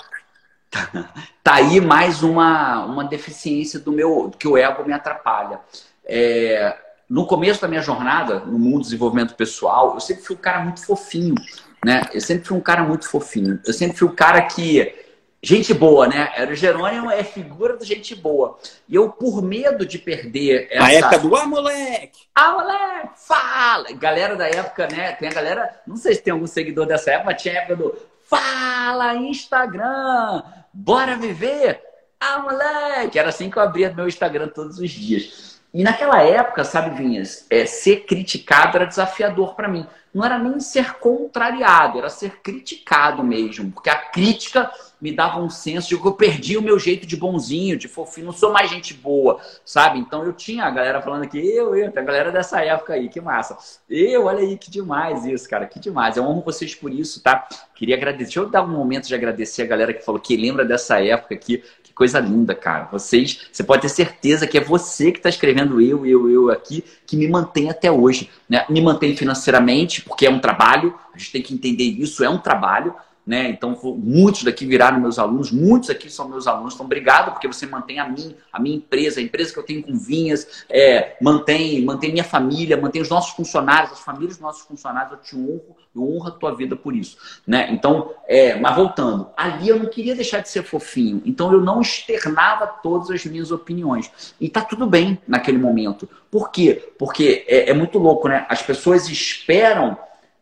[1.42, 5.60] tá aí mais uma, uma deficiência do meu, que o ego me atrapalha.
[6.04, 6.76] É,
[7.08, 10.60] no começo da minha jornada no mundo do desenvolvimento pessoal, eu sempre fui um cara
[10.60, 11.36] muito fofinho,
[11.82, 12.02] né?
[12.12, 13.58] Eu sempre fui um cara muito fofinho.
[13.66, 15.07] Eu sempre fui um cara que
[15.42, 16.32] gente boa, né?
[16.36, 18.58] Era o Jerônimo, é figura do gente boa.
[18.88, 20.84] E eu, por medo de perder essa...
[20.84, 22.20] A época do Ah, moleque!
[22.34, 23.10] Ah, moleque!
[23.16, 23.92] Fala!
[23.92, 25.12] Galera da época, né?
[25.12, 25.80] Tem a galera...
[25.86, 30.42] Não sei se tem algum seguidor dessa época, mas tinha a época do Fala, Instagram!
[30.72, 31.80] Bora viver!
[32.20, 33.18] Ah, moleque!
[33.18, 35.47] Era assim que eu abria meu Instagram todos os dias.
[35.78, 39.86] E naquela época, sabe, Vinhas, é, ser criticado era desafiador para mim.
[40.12, 43.70] Não era nem ser contrariado, era ser criticado mesmo.
[43.70, 47.16] Porque a crítica me dava um senso de que eu perdi o meu jeito de
[47.16, 49.98] bonzinho, de fofinho, não sou mais gente boa, sabe?
[49.98, 53.20] Então eu tinha a galera falando aqui, eu, eu, a galera dessa época aí, que
[53.20, 53.56] massa.
[53.88, 56.16] Eu, olha aí, que demais isso, cara, que demais.
[56.16, 57.46] Eu amo vocês por isso, tá?
[57.74, 60.64] Queria agradecer, deixa eu dar um momento de agradecer a galera que falou que lembra
[60.64, 61.62] dessa época aqui,
[61.98, 62.88] coisa linda, cara.
[62.92, 66.84] Vocês, você pode ter certeza que é você que está escrevendo eu, eu, eu aqui,
[67.04, 68.64] que me mantém até hoje, né?
[68.70, 72.38] Me mantém financeiramente, porque é um trabalho, a gente tem que entender isso, é um
[72.38, 72.94] trabalho,
[73.28, 73.50] né?
[73.50, 76.72] Então, muitos daqui viraram meus alunos, muitos aqui são meus alunos.
[76.72, 79.82] Então, obrigado porque você mantém a mim, a minha empresa, a empresa que eu tenho
[79.82, 84.62] com vinhas, é, mantém, mantém minha família, mantém os nossos funcionários, as famílias dos nossos
[84.62, 85.12] funcionários.
[85.12, 87.68] Eu te honro, eu honro a tua vida por isso, né?
[87.70, 91.20] Então, é, mas voltando, ali eu não queria deixar de ser fofinho.
[91.26, 94.10] Então, eu não externava todas as minhas opiniões.
[94.40, 96.08] E tá tudo bem naquele momento.
[96.30, 96.94] Por quê?
[96.98, 98.46] Porque é, é muito louco, né?
[98.48, 99.98] As pessoas esperam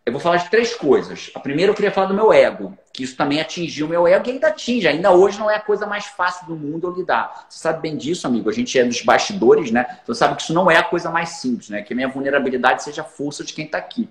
[0.06, 1.32] eu vou falar de três coisas.
[1.34, 4.28] A primeira eu queria falar do meu ego, que isso também atingiu o meu ego
[4.28, 4.86] e ainda atinge.
[4.86, 7.46] Ainda hoje não é a coisa mais fácil do mundo eu lidar.
[7.48, 8.48] Você sabe bem disso, amigo.
[8.48, 9.98] A gente é dos bastidores, né?
[10.06, 11.82] Você sabe que isso não é a coisa mais simples, né?
[11.82, 14.08] Que a minha vulnerabilidade seja a força de quem está aqui.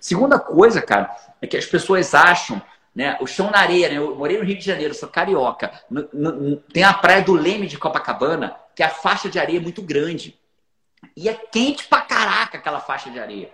[0.00, 2.60] Segunda coisa, cara, é que as pessoas acham
[2.96, 3.18] né?
[3.20, 3.98] O chão na areia, né?
[3.98, 5.70] Eu morei no Rio de Janeiro, sou carioca.
[5.90, 9.60] No, no, tem a praia do Leme de Copacabana, que a faixa de areia é
[9.60, 10.34] muito grande.
[11.14, 13.50] E é quente pra caraca aquela faixa de areia.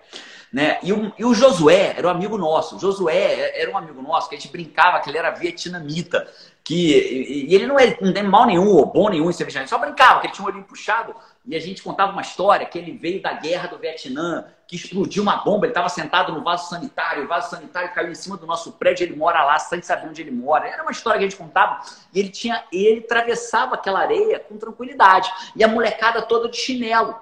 [0.53, 0.78] Né?
[0.82, 2.76] E, o, e o Josué era um amigo nosso.
[2.76, 6.28] O Josué era um amigo nosso que a gente brincava que ele era vietnamita.
[6.62, 9.44] Que, e, e ele não, é, não tem mal nenhum ou bom nenhum em ser
[9.44, 11.14] vietnamita, só brincava, que ele tinha um olhinho puxado.
[11.46, 15.22] E a gente contava uma história que ele veio da guerra do Vietnã, que explodiu
[15.22, 18.46] uma bomba, ele estava sentado no vaso sanitário, o vaso sanitário caiu em cima do
[18.46, 20.68] nosso prédio, ele mora lá sem saber onde ele mora.
[20.68, 21.80] Era uma história que a gente contava.
[22.12, 25.32] E ele tinha, ele atravessava aquela areia com tranquilidade.
[25.57, 27.16] E a molecada toda de chinelo.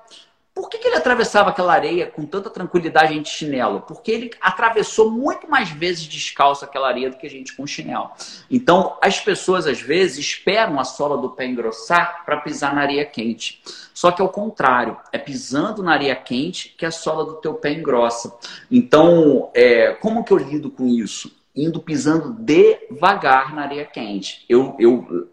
[0.53, 3.83] Por que, que, ele atravessava aquela areia com tanta tranquilidade de chinelo?
[3.83, 8.11] Porque ele atravessou muito mais vezes descalço aquela areia do que a gente com chinelo.
[8.51, 13.07] Então, as pessoas às vezes esperam a sola do pé engrossar para pisar na areia
[13.07, 13.63] quente.
[13.95, 17.55] Só que é o contrário, é pisando na areia quente que a sola do teu
[17.55, 18.37] pé engrossa.
[18.71, 21.31] Então, é, como que eu lido com isso?
[21.55, 24.45] Indo pisando devagar na areia quente.
[24.49, 25.29] Eu, eu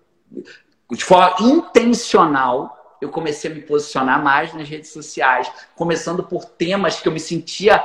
[0.91, 6.99] de forma intencional, eu comecei a me posicionar mais nas redes sociais, começando por temas
[6.99, 7.83] que eu me sentia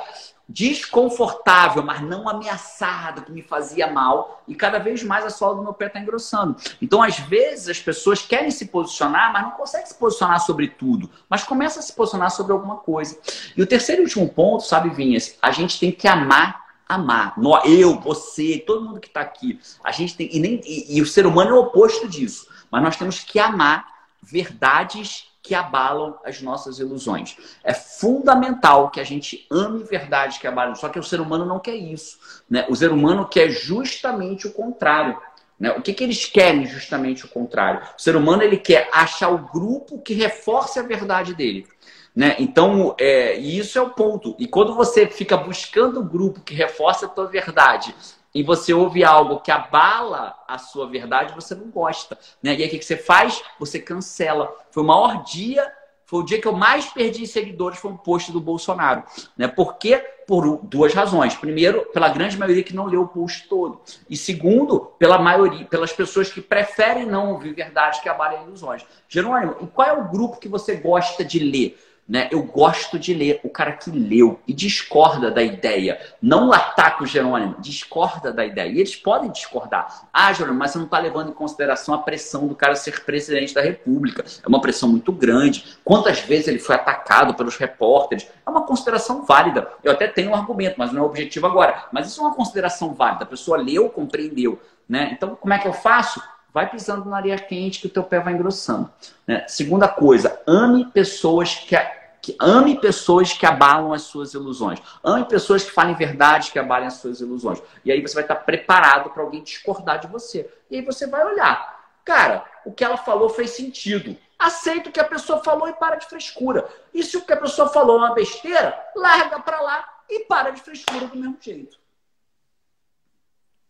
[0.48, 5.62] desconfortável, mas não ameaçado, que me fazia mal, e cada vez mais a sola do
[5.62, 6.56] meu pé está engrossando.
[6.80, 11.08] Então, às vezes, as pessoas querem se posicionar, mas não conseguem se posicionar sobre tudo,
[11.28, 13.18] mas começa a se posicionar sobre alguma coisa.
[13.56, 17.34] E o terceiro e último ponto, sabe, Vinhas, a gente tem que amar amar.
[17.64, 19.58] Eu, você, todo mundo que está aqui.
[19.82, 20.28] A gente tem.
[20.30, 22.46] E, nem, e, e o ser humano é o oposto disso.
[22.70, 23.91] Mas nós temos que amar
[24.22, 27.36] verdades que abalam as nossas ilusões.
[27.64, 31.58] É fundamental que a gente ame verdades que abalam, só que o ser humano não
[31.58, 32.18] quer isso.
[32.48, 32.64] Né?
[32.68, 35.20] O ser humano quer justamente o contrário.
[35.58, 35.72] Né?
[35.72, 37.82] O que, que eles querem justamente o contrário?
[37.98, 41.66] O ser humano ele quer achar o grupo que reforce a verdade dele.
[42.14, 42.36] Né?
[42.38, 44.36] Então, é, isso é o ponto.
[44.38, 47.94] E quando você fica buscando o grupo que reforça a tua verdade
[48.34, 52.18] e você ouve algo que abala a sua verdade, você não gosta.
[52.42, 52.54] Né?
[52.54, 53.42] E aí o que você faz?
[53.58, 54.54] Você cancela.
[54.70, 55.70] Foi o maior dia,
[56.06, 59.02] foi o dia que eu mais perdi seguidores, foi um post do Bolsonaro.
[59.36, 59.48] Né?
[59.48, 59.98] Por quê?
[60.26, 61.34] Por duas razões.
[61.34, 63.80] Primeiro, pela grande maioria que não leu o post todo.
[64.08, 68.84] E segundo, pela maioria, pelas pessoas que preferem não ouvir verdade que abalem ilusões.
[69.08, 71.78] Jerônimo, e qual é o grupo que você gosta de ler?
[72.08, 72.28] Né?
[72.32, 76.00] Eu gosto de ler o cara que leu e discorda da ideia.
[76.20, 78.68] Não ataca o Jerônimo, discorda da ideia.
[78.68, 80.08] E eles podem discordar.
[80.12, 83.54] Ah, Jerônimo, mas você não está levando em consideração a pressão do cara ser presidente
[83.54, 84.24] da República.
[84.42, 85.78] É uma pressão muito grande.
[85.84, 88.28] Quantas vezes ele foi atacado pelos repórteres?
[88.44, 89.70] É uma consideração válida.
[89.82, 91.86] Eu até tenho um argumento, mas não é objetivo agora.
[91.92, 93.24] Mas isso é uma consideração válida.
[93.24, 94.60] A pessoa leu, compreendeu.
[94.88, 95.10] Né?
[95.12, 96.20] Então, como é que eu faço?
[96.52, 98.92] Vai pisando na areia quente que o teu pé vai engrossando.
[99.26, 99.46] Né?
[99.48, 101.76] Segunda coisa, ame pessoas que,
[102.20, 104.80] que, ame pessoas que abalam as suas ilusões.
[105.02, 107.62] Ame pessoas que falem verdade que abalem as suas ilusões.
[107.84, 110.50] E aí você vai estar preparado para alguém discordar de você.
[110.70, 111.80] E aí você vai olhar.
[112.04, 114.16] Cara, o que ela falou fez sentido.
[114.38, 116.68] Aceita o que a pessoa falou e para de frescura.
[116.92, 120.50] E se o que a pessoa falou é uma besteira, larga para lá e para
[120.50, 121.80] de frescura do mesmo jeito.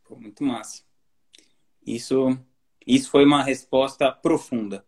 [0.05, 0.83] Pô, muito massa.
[1.87, 2.39] Isso
[2.87, 4.85] isso foi uma resposta profunda.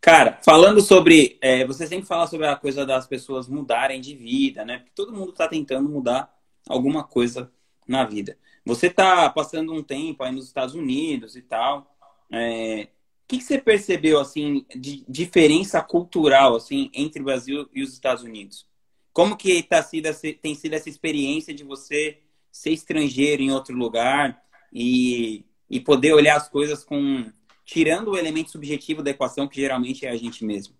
[0.00, 1.38] Cara, falando sobre.
[1.40, 4.78] É, você sempre fala sobre a coisa das pessoas mudarem de vida, né?
[4.78, 6.34] Porque todo mundo está tentando mudar
[6.68, 7.52] alguma coisa
[7.86, 8.36] na vida.
[8.64, 11.94] Você está passando um tempo aí nos Estados Unidos e tal.
[12.32, 12.88] É,
[13.24, 17.92] o que, que você percebeu, assim, de diferença cultural, assim, entre o Brasil e os
[17.92, 18.66] Estados Unidos?
[19.12, 20.08] Como que tá sido,
[20.40, 22.18] tem sido essa experiência de você
[22.50, 27.30] ser estrangeiro em outro lugar e e poder olhar as coisas com
[27.64, 30.74] tirando o elemento subjetivo da equação que geralmente é a gente mesmo.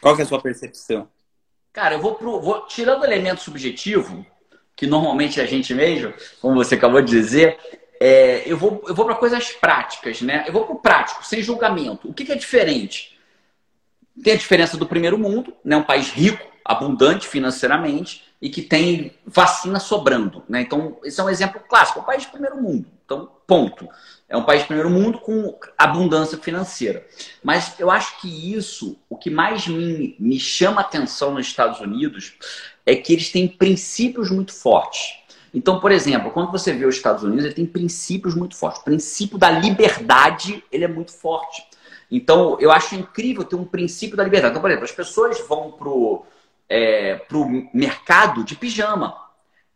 [0.00, 1.08] Qual é a sua percepção?
[1.72, 4.24] Cara, eu vou, pro, vou tirando o elemento subjetivo,
[4.74, 7.58] que normalmente é a gente mesmo, como você acabou de dizer,
[8.00, 10.44] é, eu vou, eu vou para coisas práticas, né?
[10.46, 12.08] Eu vou para o prático, sem julgamento.
[12.08, 13.18] O que, que é diferente?
[14.22, 15.76] Tem a diferença do primeiro mundo, né?
[15.76, 20.62] Um país rico, abundante financeiramente e que tem vacina sobrando, né?
[20.62, 22.00] Então, esse é um exemplo clássico.
[22.00, 22.95] Um país do primeiro mundo.
[23.06, 23.88] Então, ponto.
[24.28, 27.06] É um país primeiro mundo com abundância financeira.
[27.42, 32.34] Mas eu acho que isso, o que mais me, me chama atenção nos Estados Unidos,
[32.84, 35.14] é que eles têm princípios muito fortes.
[35.54, 38.80] Então, por exemplo, quando você vê os Estados Unidos, ele tem princípios muito fortes.
[38.80, 41.64] O princípio da liberdade, ele é muito forte.
[42.10, 44.52] Então, eu acho incrível ter um princípio da liberdade.
[44.52, 46.24] Então, por exemplo, as pessoas vão pro,
[46.68, 49.16] é, pro mercado de pijama.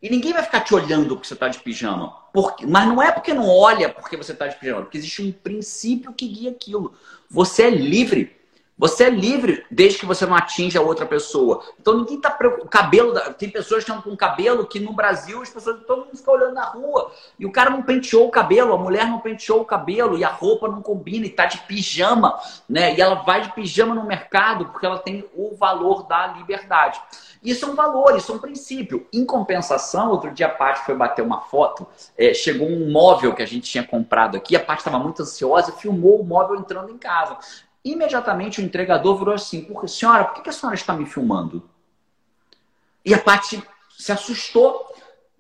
[0.02, 2.16] E ninguém vai ficar te olhando porque você está de pijama.
[2.32, 5.30] Porque, mas não é porque não olha porque você está de pijama, porque existe um
[5.30, 6.94] princípio que guia aquilo.
[7.30, 8.39] Você é livre
[8.80, 11.62] você é livre desde que você não atinja outra pessoa.
[11.78, 12.70] Então ninguém está preocupado.
[12.70, 16.30] Cabelo, tem pessoas que estão com cabelo que no Brasil as pessoas todo mundo fica
[16.30, 19.66] olhando na rua e o cara não penteou o cabelo, a mulher não penteou o
[19.66, 22.94] cabelo e a roupa não combina e está de pijama, né?
[22.94, 26.98] E ela vai de pijama no mercado porque ela tem o valor da liberdade.
[27.42, 29.06] Isso é um valor, isso é um princípio.
[29.12, 33.42] Em compensação, outro dia a Paty foi bater uma foto, é, chegou um móvel que
[33.42, 36.96] a gente tinha comprado aqui, a Paty estava muito ansiosa, filmou o móvel entrando em
[36.96, 37.36] casa.
[37.84, 41.68] Imediatamente o entregador virou assim: Senhora, por que a senhora está me filmando?
[43.04, 43.62] E a Paty
[43.98, 44.89] se assustou.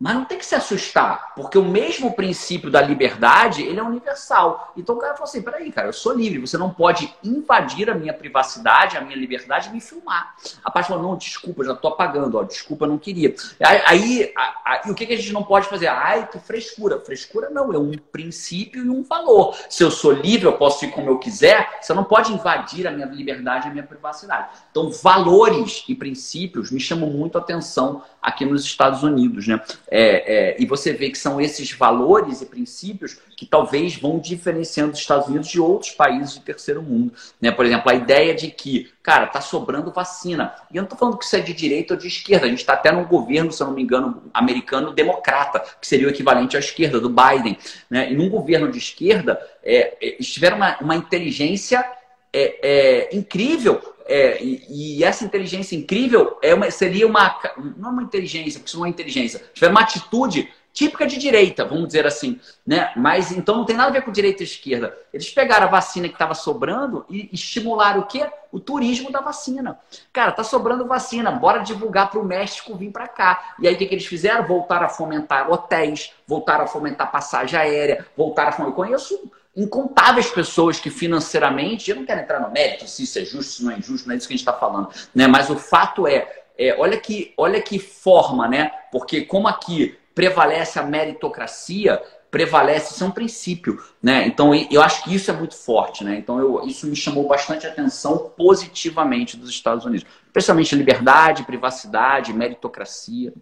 [0.00, 4.72] Mas não tem que se assustar, porque o mesmo princípio da liberdade, ele é universal.
[4.74, 7.94] Então o cara falou assim, peraí, cara, eu sou livre, você não pode invadir a
[7.94, 10.34] minha privacidade, a minha liberdade e me filmar.
[10.64, 13.34] A parte falou, não, desculpa, já tô apagando, ó, desculpa, não queria.
[13.60, 14.32] Aí,
[14.64, 15.88] aí, o que, que a gente não pode fazer?
[15.88, 16.98] Ai, que frescura.
[16.98, 19.54] Frescura não, é um princípio e um valor.
[19.68, 22.90] Se eu sou livre, eu posso ir como eu quiser, você não pode invadir a
[22.90, 24.48] minha liberdade a minha privacidade.
[24.70, 29.60] Então, valores e princípios me chamam muito a atenção aqui nos Estados Unidos, né?
[29.90, 34.92] É, é, e você vê que são esses valores e princípios que talvez vão diferenciando
[34.92, 37.12] os Estados Unidos de outros países de terceiro mundo.
[37.40, 37.50] Né?
[37.50, 40.54] Por exemplo, a ideia de que, cara, tá sobrando vacina.
[40.70, 42.46] E eu não estou falando que isso é de direita ou de esquerda.
[42.46, 46.06] A gente está até num governo, se eu não me engano, americano democrata, que seria
[46.06, 47.58] o equivalente à esquerda, do Biden.
[47.88, 48.12] Né?
[48.12, 51.84] E num governo de esquerda, é, é eles tiveram uma, uma inteligência
[52.32, 53.80] é, é, incrível
[54.10, 57.38] é, e, e, essa inteligência incrível é uma, seria uma.
[57.76, 59.40] Não é uma inteligência, porque isso não é inteligência.
[59.54, 62.40] Tiver uma atitude típica de direita, vamos dizer assim.
[62.66, 62.92] Né?
[62.96, 64.96] Mas então não tem nada a ver com direita e esquerda.
[65.14, 68.28] Eles pegaram a vacina que estava sobrando e estimularam o quê?
[68.50, 69.78] O turismo da vacina.
[70.12, 73.54] Cara, tá sobrando vacina, bora divulgar para o México vir para cá.
[73.60, 74.44] E aí o que, que eles fizeram?
[74.44, 78.72] Voltaram a fomentar hotéis, voltaram a fomentar passagem aérea, voltaram a fomentar.
[78.72, 83.24] Eu conheço incontáveis pessoas que financeiramente, eu não quero entrar no mérito se isso é
[83.24, 85.26] justo, se não é justo, não é isso que a gente está falando, né?
[85.26, 88.70] Mas o fato é, é, olha que, olha que forma, né?
[88.92, 94.26] Porque como aqui prevalece a meritocracia, prevalece, isso é um princípio, né?
[94.26, 96.16] Então eu acho que isso é muito forte, né?
[96.16, 103.32] Então eu, isso me chamou bastante atenção positivamente dos Estados Unidos, especialmente liberdade, privacidade, meritocracia.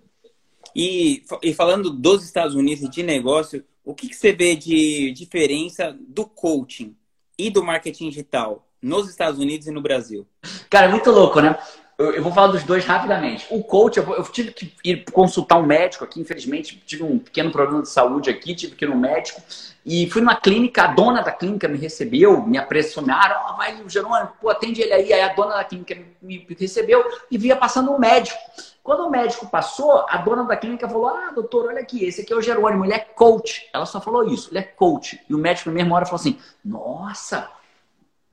[0.74, 5.12] E, e falando dos Estados Unidos e de negócio, o que, que você vê de
[5.12, 6.94] diferença do coaching
[7.38, 10.26] e do marketing digital nos Estados Unidos e no Brasil?
[10.68, 11.58] Cara, é muito louco, né?
[11.96, 13.46] Eu, eu vou falar dos dois rapidamente.
[13.48, 17.50] O coach, eu, eu, tive que ir consultar um médico aqui, infelizmente, tive um pequeno
[17.50, 19.40] problema de saúde aqui, tive que ir no médico.
[19.86, 23.88] E fui numa clínica, a dona da clínica me recebeu, me apressionaram, oh, vai o
[23.88, 25.12] Jerônimo, pô, atende ele aí.
[25.14, 28.38] Aí a dona da clínica me, me recebeu e via passando um médico.
[28.88, 32.32] Quando o médico passou, a dona da clínica falou: Ah, doutor, olha aqui, esse aqui
[32.32, 33.68] é o Jerônimo, ele é coach.
[33.70, 35.22] Ela só falou isso, ele é coach.
[35.28, 37.50] E o médico, na mesma hora, falou assim: Nossa,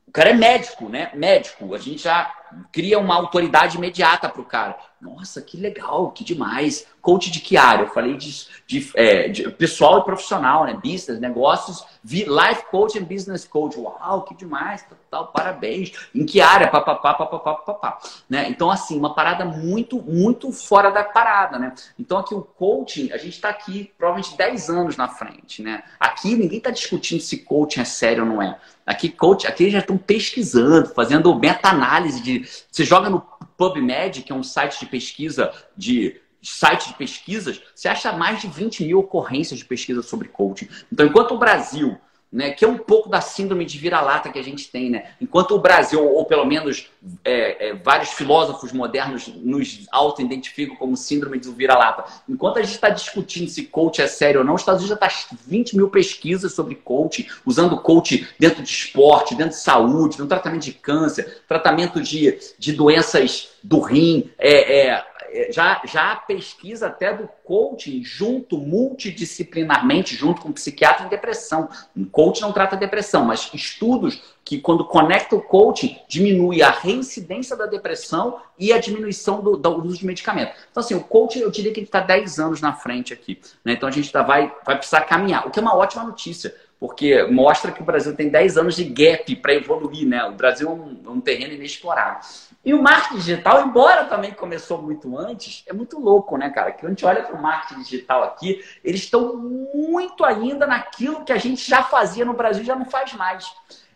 [0.08, 1.12] o cara é médico, né?
[1.14, 1.76] Médico.
[1.76, 2.34] A gente já
[2.72, 4.78] cria uma autoridade imediata para o cara.
[5.00, 6.88] Nossa, que legal, que demais.
[7.02, 7.84] Coach de que área?
[7.84, 10.74] Eu falei de, de, é, de pessoal e profissional, né?
[10.74, 13.78] Business, negócios, life coach and business coach.
[13.78, 15.91] Uau, que demais, tal, parabéns.
[16.14, 16.68] Em que área?
[16.68, 18.00] Papapá, papapá, papapá.
[18.28, 18.50] Né?
[18.50, 21.74] Então, assim, uma parada muito, muito fora da parada, né?
[22.00, 25.84] Então, aqui o coaching, a gente está aqui provavelmente 10 anos na frente, né?
[26.00, 28.58] Aqui ninguém está discutindo se coaching é sério ou não é.
[28.86, 33.22] Aqui, coach, aqui já estão pesquisando, fazendo meta-análise de você joga no
[33.58, 38.48] PubMed, que é um site de pesquisa de site de pesquisas, você acha mais de
[38.48, 40.68] 20 mil ocorrências de pesquisa sobre coaching.
[40.92, 41.98] Então, enquanto o Brasil
[42.36, 45.06] né, que é um pouco da síndrome de vira-lata que a gente tem, né?
[45.22, 46.90] Enquanto o Brasil, ou pelo menos
[47.24, 52.90] é, é, vários filósofos modernos nos auto-identificam como síndrome de vira-lata, enquanto a gente está
[52.90, 56.52] discutindo se coach é sério ou não, os Estados Unidos já está 20 mil pesquisas
[56.52, 62.02] sobre coaching, usando coach dentro de esporte, dentro de saúde, no tratamento de câncer, tratamento
[62.02, 65.06] de, de doenças do rim, é é,
[65.52, 71.70] já, já há pesquisa até do coaching junto, multidisciplinarmente, junto com psiquiatra em depressão.
[71.96, 77.56] O coaching não trata depressão, mas estudos que, quando conecta o coaching, diminui a reincidência
[77.56, 80.54] da depressão e a diminuição do, do uso de medicamento.
[80.70, 83.40] Então, assim, o coaching, eu diria que ele está 10 anos na frente aqui.
[83.64, 83.74] Né?
[83.74, 87.24] Então, a gente tá, vai, vai precisar caminhar, o que é uma ótima notícia porque
[87.24, 90.24] mostra que o Brasil tem 10 anos de gap para evoluir, né?
[90.26, 92.26] O Brasil é um, é um, terreno inexplorado.
[92.66, 96.72] E o marketing digital, embora também começou muito antes, é muito louco, né, cara?
[96.72, 101.32] Que a gente olha para o marketing digital aqui, eles estão muito ainda naquilo que
[101.32, 103.45] a gente já fazia no Brasil já não faz mais.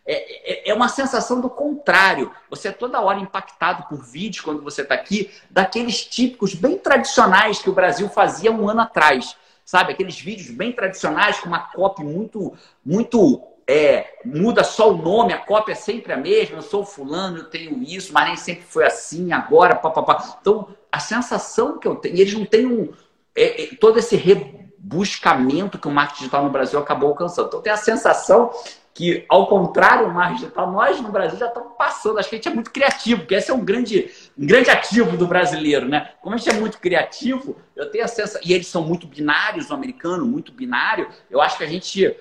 [0.05, 2.32] É, é, é, uma sensação do contrário.
[2.49, 7.59] Você é toda hora impactado por vídeos quando você está aqui, daqueles típicos bem tradicionais
[7.59, 9.36] que o Brasil fazia um ano atrás.
[9.65, 9.93] Sabe?
[9.93, 12.53] Aqueles vídeos bem tradicionais com uma copy muito,
[12.86, 17.38] muito é, muda só o nome, a cópia é sempre a mesma, eu sou fulano,
[17.38, 20.38] eu tenho isso, mas nem sempre foi assim, agora, papapá.
[20.41, 22.91] Então, a sensação que eu tenho, e eles não têm um,
[23.36, 27.49] é, é, todo esse rebuscamento que o marketing digital no Brasil acabou alcançando.
[27.49, 28.49] Então, tem a sensação
[28.91, 32.17] que, ao contrário do marketing digital, nós no Brasil já estamos passando.
[32.17, 35.15] Acho que a gente é muito criativo, porque esse é um grande, um grande ativo
[35.15, 36.09] do brasileiro, né?
[36.24, 39.70] Como a gente é muito criativo, eu tenho a sensação, e eles são muito binários,
[39.70, 42.17] o americano, muito binário, eu acho que a gente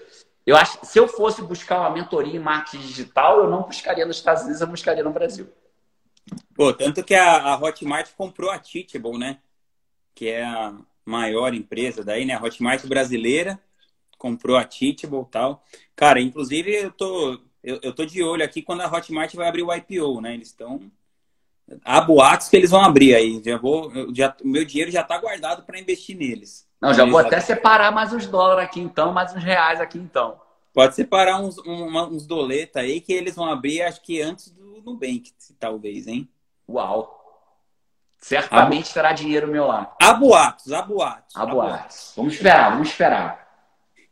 [0.49, 4.17] eu acho se eu fosse buscar uma mentoria em marketing digital, eu não buscaria nos
[4.17, 5.47] Estados Unidos, eu buscaria no Brasil.
[6.55, 9.41] Pô, tanto que a, a Hotmart comprou a Teachable, né?
[10.15, 10.75] Que é a
[11.05, 12.33] maior empresa daí, né?
[12.33, 13.61] A Hotmart brasileira
[14.17, 15.63] comprou a Teachable e tal.
[15.95, 19.63] Cara, inclusive eu tô, eu, eu tô de olho aqui quando a Hotmart vai abrir
[19.63, 20.33] o IPO, né?
[20.33, 20.91] Eles estão
[21.85, 23.43] há boatos que eles vão abrir aí.
[23.45, 26.68] Já vou, já, meu dinheiro já está guardado para investir neles.
[26.81, 30.41] Não, já vou até separar mais uns dólares aqui então, mais uns reais aqui então.
[30.73, 34.81] Pode separar uns, uma, uns doleta aí que eles vão abrir, acho que antes do
[34.83, 36.29] Nubank, talvez, hein?
[36.69, 37.17] Uau!
[38.19, 39.97] Certamente terá dinheiro meu lá.
[40.01, 41.37] Há boatos, há boatos.
[41.37, 42.13] Há boatos.
[42.17, 43.49] Vamos esperar, vamos esperar.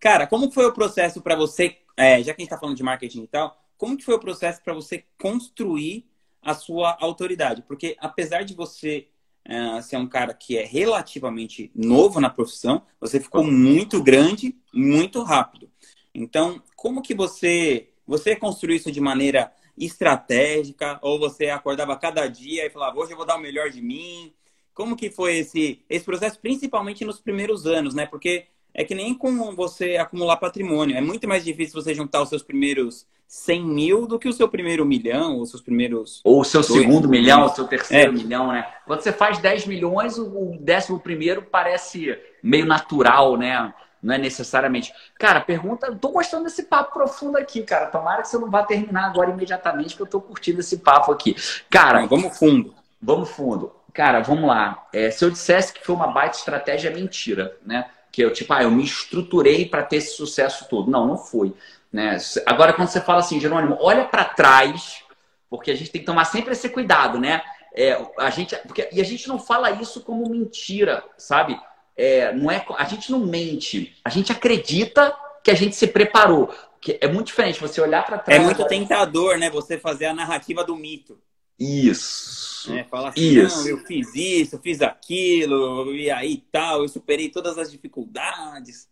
[0.00, 2.82] Cara, como foi o processo para você, é, já que a gente está falando de
[2.82, 6.08] marketing e tal, como que foi o processo para você construir
[6.42, 7.62] a sua autoridade?
[7.62, 9.08] Porque apesar de você
[9.46, 15.22] uh, ser um cara que é relativamente novo na profissão, você ficou muito grande, muito
[15.22, 15.70] rápido.
[16.14, 22.64] Então, como que você você construiu isso de maneira estratégica ou você acordava cada dia
[22.64, 24.32] e falava hoje eu vou dar o melhor de mim?
[24.74, 28.06] Como que foi esse esse processo, principalmente nos primeiros anos, né?
[28.06, 30.96] Porque é que nem com você acumular patrimônio.
[30.96, 34.48] É muito mais difícil você juntar os seus primeiros 100 mil do que o seu
[34.48, 36.20] primeiro milhão, ou os seus primeiros.
[36.24, 38.14] Ou o seu segundo milhão, ou o seu terceiro é.
[38.14, 38.66] milhão, né?
[38.86, 43.74] Quando você faz 10 milhões, o décimo primeiro parece meio natural, né?
[44.02, 44.92] Não é necessariamente.
[45.18, 45.92] Cara, pergunta.
[45.96, 47.86] Tô gostando desse papo profundo aqui, cara.
[47.86, 51.34] Tomara que você não vá terminar agora imediatamente, que eu tô curtindo esse papo aqui.
[51.68, 52.02] Cara.
[52.02, 52.74] Não, vamos fundo.
[53.02, 53.72] Vamos fundo.
[53.92, 54.86] Cara, vamos lá.
[54.92, 57.86] É, se eu dissesse que foi uma baita estratégia, é mentira, né?
[58.12, 60.90] Que eu, tipo, ah, eu me estruturei para ter esse sucesso todo.
[60.90, 61.52] Não, não foi.
[61.92, 62.18] Né?
[62.44, 65.02] Agora, quando você fala assim, Jerônimo, olha para trás,
[65.48, 67.42] porque a gente tem que tomar sempre esse cuidado, né?
[67.74, 71.60] É, a gente, porque, e a gente não fala isso como mentira, sabe?
[71.96, 76.52] É, não é, a gente não mente, a gente acredita que a gente se preparou.
[76.80, 78.40] Que é muito diferente você olhar para trás.
[78.40, 79.50] É muito tentador, né?
[79.50, 81.18] Você fazer a narrativa do mito.
[81.58, 82.72] Isso.
[82.72, 83.58] É, falar assim, isso.
[83.58, 88.88] não, eu fiz isso, eu fiz aquilo, e aí tal, eu superei todas as dificuldades.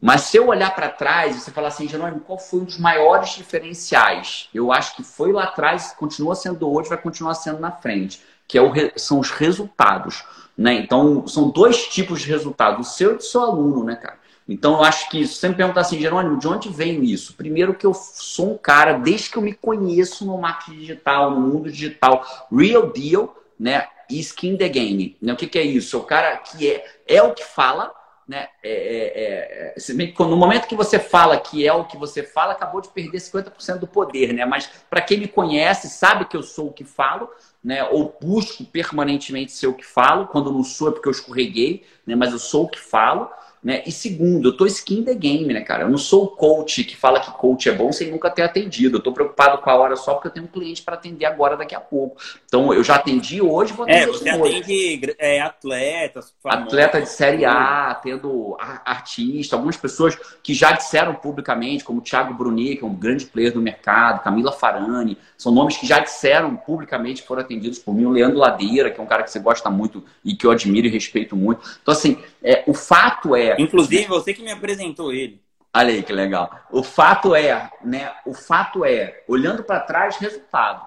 [0.00, 2.78] Mas se eu olhar para trás e você falar assim, Jerônimo, qual foi um dos
[2.78, 4.48] maiores diferenciais?
[4.54, 8.56] Eu acho que foi lá atrás, continua sendo hoje, vai continuar sendo na frente, que
[8.56, 10.24] é o, são os resultados.
[10.56, 10.74] Né?
[10.74, 14.18] Então, são dois tipos de resultados, o seu e do seu aluno, né, cara?
[14.48, 17.34] Então, eu acho que se você me perguntar assim, Jerônimo, de onde vem isso?
[17.34, 21.40] Primeiro que eu sou um cara, desde que eu me conheço no marketing digital, no
[21.40, 23.86] mundo digital, real deal, né?
[24.08, 25.16] E skin the game.
[25.20, 25.34] Né?
[25.34, 25.96] O que, que é isso?
[25.96, 27.92] É o cara que é, é o que fala,
[28.28, 28.46] né?
[28.62, 32.82] É, é, é, no momento que você fala que é o que você fala, acabou
[32.82, 34.44] de perder 50% do poder, né?
[34.44, 37.30] Mas para quem me conhece, sabe que eu sou o que falo,
[37.64, 37.82] né?
[37.84, 40.26] Ou busco permanentemente ser o que falo.
[40.26, 42.14] Quando não sou é porque eu escorreguei, né?
[42.14, 43.30] Mas eu sou o que falo.
[43.62, 43.82] Né?
[43.86, 45.84] E segundo, eu tô skin the game, né, cara?
[45.84, 48.98] Eu não sou o coach que fala que coach é bom sem nunca ter atendido.
[48.98, 51.56] Eu tô preocupado com a hora só porque eu tenho um cliente para atender agora
[51.56, 52.16] daqui a pouco.
[52.46, 57.08] Então, eu já atendi hoje, vou atender É, você atende é, atletas, famosos, atleta de
[57.08, 62.84] série A, tendo artista, algumas pessoas que já disseram publicamente, como o Thiago Bruni, que
[62.84, 67.42] é um grande player do mercado, Camila Farani, são nomes que já disseram publicamente foram
[67.42, 70.34] atendidos por mim, o Leandro Ladeira, que é um cara que você gosta muito e
[70.34, 71.60] que eu admiro e respeito muito.
[71.80, 75.40] Então, assim, é, o fato é Inclusive, você que me apresentou ele.
[75.74, 76.50] Olha aí que legal.
[76.70, 78.10] O fato é, né?
[78.24, 80.86] O fato é, olhando para trás, resultado.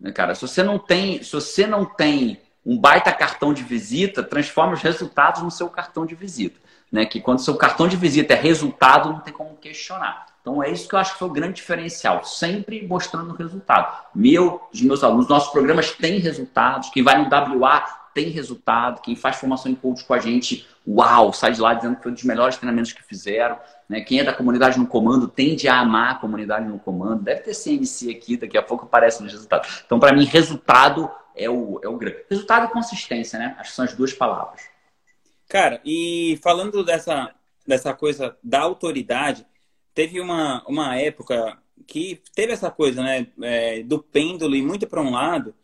[0.00, 4.22] Né, cara, se você não tem, se você não tem um baita cartão de visita,
[4.22, 6.58] transforma os resultados no seu cartão de visita.
[6.90, 7.04] Né?
[7.06, 10.26] Que quando seu cartão de visita é resultado, não tem como questionar.
[10.40, 13.96] Então é isso que eu acho que foi o grande diferencial, sempre mostrando o resultado.
[14.12, 16.90] Meu, os meus alunos, nossos programas têm resultados.
[16.90, 19.00] Quem vai no WA tem resultado.
[19.00, 22.12] Quem faz formação em coach com a gente, uau, sai de lá dizendo que foi
[22.12, 23.58] um dos melhores treinamentos que fizeram.
[23.88, 24.00] Né?
[24.00, 27.22] Quem é da comunidade no comando tende a amar a comunidade no comando.
[27.22, 29.82] Deve ter CNC aqui, daqui a pouco aparece nos resultados.
[29.84, 32.24] Então, para mim, resultado é o, é o grande.
[32.28, 33.56] Resultado e consistência, né?
[33.58, 34.62] Acho que são as duas palavras.
[35.48, 37.34] Cara, e falando dessa,
[37.66, 39.46] dessa coisa da autoridade,
[39.94, 45.02] teve uma, uma época que teve essa coisa, né, é, do pêndulo e muito para
[45.02, 45.54] um lado,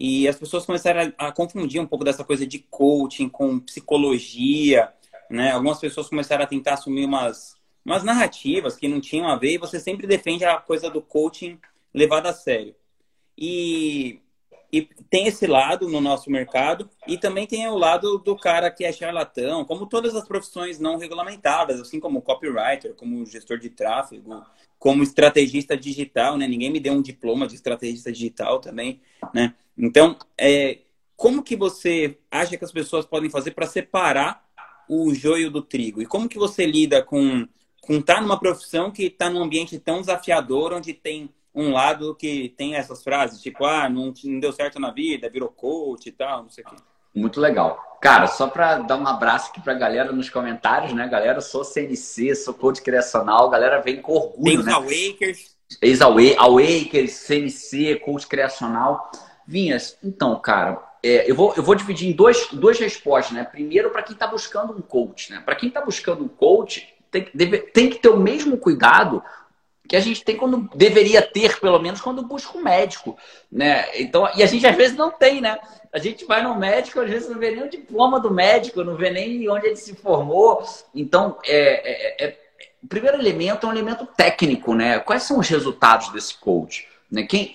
[0.00, 4.92] e as pessoas começaram a, a, confundir um pouco dessa coisa de coaching com psicologia,
[5.28, 5.50] né?
[5.50, 9.58] Algumas pessoas começaram a tentar assumir umas, umas narrativas que não tinham a ver e
[9.58, 11.58] você sempre defende a coisa do coaching
[11.92, 12.76] levado a sério.
[13.36, 14.20] E,
[14.72, 18.84] e tem esse lado no nosso mercado e também tem o lado do cara que
[18.84, 24.44] é charlatão, como todas as profissões não regulamentadas, assim como copywriter, como gestor de tráfego,
[24.78, 26.46] como estrategista digital, né?
[26.46, 29.00] Ninguém me deu um diploma de estrategista digital também,
[29.34, 29.56] né?
[29.78, 30.78] Então, é,
[31.16, 34.44] como que você acha que as pessoas podem fazer para separar
[34.88, 36.02] o joio do trigo?
[36.02, 37.46] E como que você lida com
[37.80, 42.14] com estar tá numa profissão que está num ambiente tão desafiador, onde tem um lado
[42.14, 46.12] que tem essas frases, tipo, ah, não, não deu certo na vida, virou coach e
[46.12, 46.76] tal, não sei o quê.
[47.14, 47.98] Muito legal.
[48.00, 51.08] Cara, só para dar um abraço aqui para a galera nos comentários, né?
[51.08, 54.62] Galera, sou CNC, sou coach criacional, galera vem com orgulho.
[54.62, 54.72] Né?
[54.72, 55.56] Awakers.
[55.82, 59.10] Ex-Awakers, CNC, coach criacional.
[59.48, 63.44] Vinhas, então, cara, é, eu, vou, eu vou dividir em dois, duas respostas, né?
[63.44, 65.42] Primeiro, para quem está buscando um coach, né?
[65.42, 69.22] Para quem está buscando um coach, tem, deve, tem que ter o mesmo cuidado
[69.88, 73.16] que a gente tem quando deveria ter, pelo menos, quando busca um médico,
[73.50, 73.86] né?
[73.98, 75.58] Então, e a gente às vezes não tem, né?
[75.90, 78.96] A gente vai no médico, às vezes não vê nem o diploma do médico, não
[78.96, 80.62] vê nem onde ele se formou.
[80.94, 82.38] Então, é, é, é
[82.82, 84.98] o primeiro elemento é um elemento técnico, né?
[84.98, 86.86] Quais são os resultados desse coach?
[87.10, 87.22] Né?
[87.22, 87.54] Quem,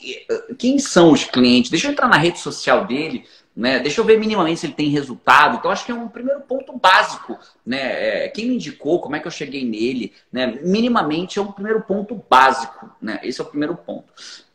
[0.57, 1.69] quem são os clientes?
[1.69, 3.25] Deixa eu entrar na rede social dele,
[3.55, 3.79] né?
[3.79, 5.57] Deixa eu ver minimamente se ele tem resultado.
[5.57, 7.37] Então, acho que é um primeiro ponto básico.
[7.65, 8.25] Né?
[8.25, 10.11] É, quem me indicou, como é que eu cheguei nele?
[10.31, 10.59] Né?
[10.63, 12.89] Minimamente é um primeiro ponto básico.
[12.99, 13.19] Né?
[13.23, 14.11] Esse é o primeiro ponto.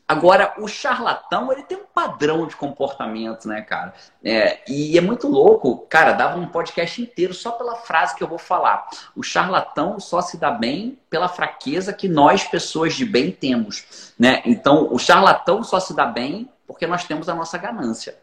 [0.09, 3.93] Agora, o charlatão, ele tem um padrão de comportamento, né, cara?
[4.25, 5.87] É, e é muito louco.
[5.87, 8.89] Cara, dava um podcast inteiro só pela frase que eu vou falar.
[9.15, 14.15] O charlatão só se dá bem pela fraqueza que nós, pessoas de bem, temos.
[14.19, 14.41] Né?
[14.47, 18.17] Então, o charlatão só se dá bem porque nós temos a nossa ganância.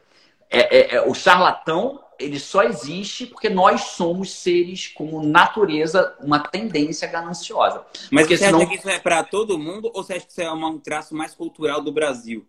[0.49, 6.39] É, é, é, o charlatão ele só existe porque nós somos seres com natureza, uma
[6.39, 7.85] tendência gananciosa.
[8.11, 8.59] Mas porque você senão...
[8.59, 11.15] acha que isso é para todo mundo ou você acha que isso é um traço
[11.15, 12.45] mais cultural do Brasil?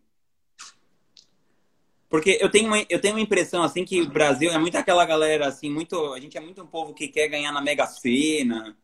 [2.08, 5.04] Porque eu tenho, uma, eu tenho uma impressão assim que o Brasil é muito aquela
[5.04, 8.76] galera assim, muito, a gente é muito um povo que quer ganhar na Mega Sena,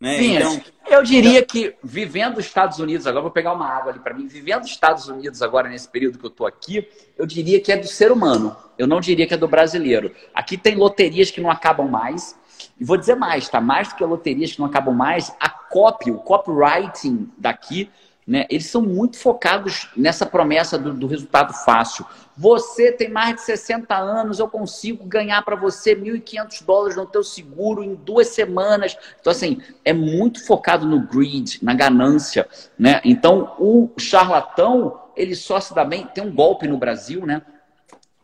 [0.00, 0.18] né?
[0.18, 4.00] Sim, então, eu diria que vivendo nos Estados Unidos, agora vou pegar uma água ali
[4.00, 6.88] para mim, vivendo nos Estados Unidos agora nesse período que eu estou aqui,
[7.18, 8.56] eu diria que é do ser humano.
[8.78, 10.10] Eu não diria que é do brasileiro.
[10.34, 12.34] Aqui tem loterias que não acabam mais.
[12.78, 13.60] E vou dizer mais, tá?
[13.60, 17.90] Mais do que loterias que não acabam mais, a copy, o copywriting daqui
[18.30, 18.46] né?
[18.48, 22.06] Eles são muito focados nessa promessa do, do, resultado fácil.
[22.40, 27.22] Você tem mais de 60 anos, eu consigo ganhar para você 1.500 dólares no teu
[27.22, 28.96] seguro em duas semanas.
[29.20, 32.48] Então, assim, é muito focado no greed, na ganância.
[32.78, 32.98] Né?
[33.04, 36.06] Então, o charlatão, ele só se dá bem.
[36.14, 37.42] Tem um golpe no Brasil, né?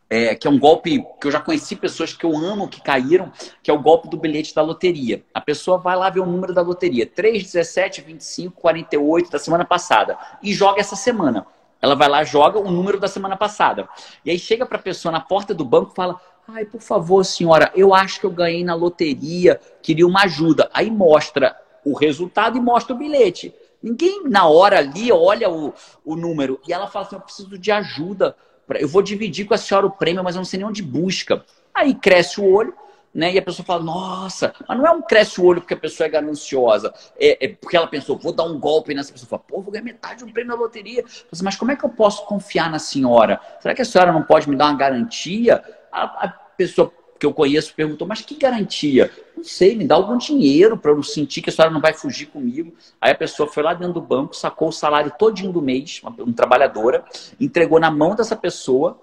[0.09, 3.31] é, que é um golpe que eu já conheci pessoas que eu amo que caíram,
[3.61, 5.23] que é o golpe do bilhete da loteria.
[5.31, 9.63] A pessoa vai lá ver o número da loteria, 3, 17, 25, 48 da semana
[9.63, 11.45] passada, e joga essa semana.
[11.87, 13.87] Ela vai lá, joga o número da semana passada.
[14.23, 17.23] E aí chega para a pessoa na porta do banco e fala: Ai, por favor,
[17.23, 20.69] senhora, eu acho que eu ganhei na loteria, queria uma ajuda.
[20.73, 23.53] Aí mostra o resultado e mostra o bilhete.
[23.81, 25.73] Ninguém na hora ali olha o,
[26.03, 26.59] o número.
[26.67, 28.35] E ela fala assim: Eu preciso de ajuda
[28.75, 31.43] eu vou dividir com a senhora o prêmio, mas eu não sei nem onde busca.
[31.73, 32.73] Aí cresce o olho,
[33.17, 33.33] né?
[33.33, 36.05] E a pessoa fala, nossa, mas não é um cresce o olho porque a pessoa
[36.05, 39.27] é gananciosa, é, é porque ela pensou, vou dar um golpe nessa pessoa.
[39.27, 41.03] Fala, pô, vou ganhar metade do prêmio da loteria.
[41.31, 43.41] Assim, mas como é que eu posso confiar na senhora?
[43.59, 45.63] Será que a senhora não pode me dar uma garantia?
[45.91, 49.09] A, a pessoa que eu conheço perguntou, mas que garantia?
[49.35, 52.27] Não sei, me dá algum dinheiro para eu sentir que a senhora não vai fugir
[52.27, 52.71] comigo.
[53.01, 56.11] Aí a pessoa foi lá dentro do banco, sacou o salário todinho do mês, uma,
[56.11, 57.03] uma trabalhadora,
[57.39, 59.01] entregou na mão dessa pessoa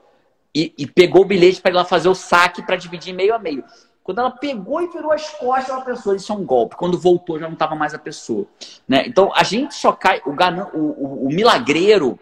[0.54, 3.40] e, e pegou o bilhete para ir lá fazer o saque para dividir meio a
[3.40, 3.64] meio.
[4.04, 6.76] Quando ela pegou e virou as costas, ela pensou, isso é um golpe.
[6.76, 8.46] Quando voltou, já não estava mais a pessoa.
[8.86, 9.04] Né?
[9.06, 10.20] Então, a gente só cai...
[10.26, 12.18] O, ganan, o, o, o milagreiro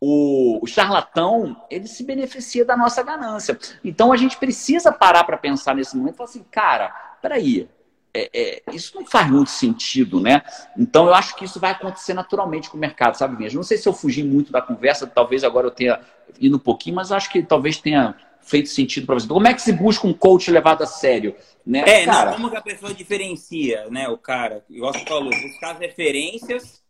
[0.00, 3.58] o, o charlatão, ele se beneficia da nossa ganância.
[3.84, 6.88] Então a gente precisa parar para pensar nesse momento e falar assim, cara,
[7.20, 7.68] peraí,
[8.14, 10.42] é, é, isso não faz muito sentido, né?
[10.76, 13.58] Então eu acho que isso vai acontecer naturalmente com o mercado, sabe mesmo?
[13.58, 16.00] Não sei se eu fugi muito da conversa, talvez agora eu tenha
[16.38, 18.16] ido um pouquinho, mas acho que talvez tenha
[18.50, 19.26] feito sentido para você.
[19.26, 21.34] Como é que se busca um coach levado a sério?
[21.64, 21.80] Né?
[21.86, 24.08] É, cara, não, como que a pessoa diferencia, né?
[24.08, 26.80] O cara, igual você falou, buscar as referências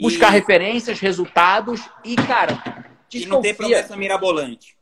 [0.00, 0.32] buscar e...
[0.32, 3.22] referências, resultados e, cara, desconfia.
[3.22, 4.76] E não ter promessa mirabolante.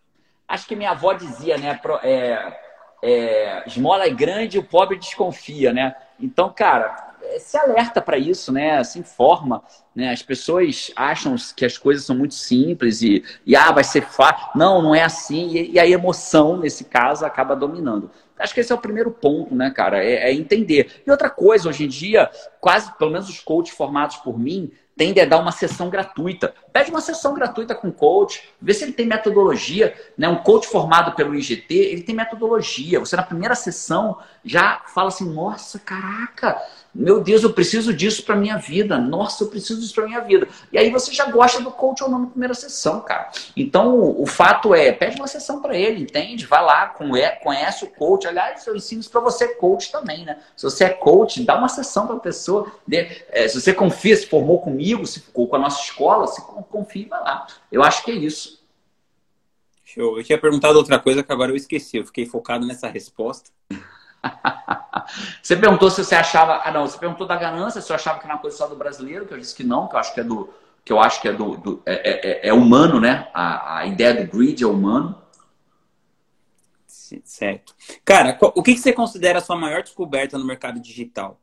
[0.46, 1.80] Acho que minha avó dizia, né?
[2.02, 2.59] É,
[3.02, 5.94] é, esmola é grande, o pobre desconfia, né?
[6.20, 7.05] Então, cara,
[7.39, 8.83] se alerta para isso, né?
[8.85, 9.62] Se informa,
[9.95, 10.11] né?
[10.11, 14.49] As pessoas acham que as coisas são muito simples e, e ah, vai ser fácil.
[14.55, 15.49] Não, não é assim.
[15.49, 18.11] E, e, a emoção, nesse caso, acaba dominando.
[18.39, 20.05] Acho que esse é o primeiro ponto, né, cara?
[20.05, 21.03] É, é entender.
[21.07, 25.20] E outra coisa, hoje em dia, quase, pelo menos os coaches formados por mim, tende
[25.20, 26.55] a dar uma sessão gratuita.
[26.72, 29.95] Pede uma sessão gratuita com o coach, vê se ele tem metodologia.
[30.16, 30.29] Né?
[30.29, 32.99] Um coach formado pelo IGT, ele tem metodologia.
[32.99, 36.61] Você na primeira sessão já fala assim, nossa, caraca,
[36.99, 38.97] meu Deus, eu preciso disso para minha vida.
[38.99, 40.49] Nossa, eu preciso disso para minha vida.
[40.72, 43.30] E aí você já gosta do coach ou não na primeira sessão, cara.
[43.55, 46.47] Então, o fato é, pede uma sessão para ele, entende?
[46.47, 48.26] Vai lá, conhece o coach.
[48.26, 50.38] Aliás, eu ensino isso para você, coach também, né?
[50.57, 52.72] Se você é coach, dá uma sessão para a pessoa.
[52.90, 56.40] É, se você confia, se formou comigo, se ficou com a nossa escola, se
[56.70, 57.47] confia, vai lá.
[57.70, 58.64] Eu acho que é isso.
[59.84, 60.18] Show.
[60.18, 61.99] Eu tinha perguntado outra coisa que agora eu esqueci.
[61.99, 63.51] Eu fiquei focado nessa resposta.
[65.43, 66.61] você perguntou se você achava.
[66.64, 68.77] Ah, não, você perguntou da ganância, se eu achava que era uma coisa só do
[68.77, 70.53] brasileiro, que eu disse que não, que eu acho que é do.
[70.85, 71.57] Que eu acho que é do.
[71.57, 73.29] do é, é, é, é, humano, né?
[73.35, 75.20] A, a ideia do greed é humano.
[77.24, 77.74] Certo.
[78.05, 81.41] Cara, o que você considera a sua maior descoberta no mercado digital?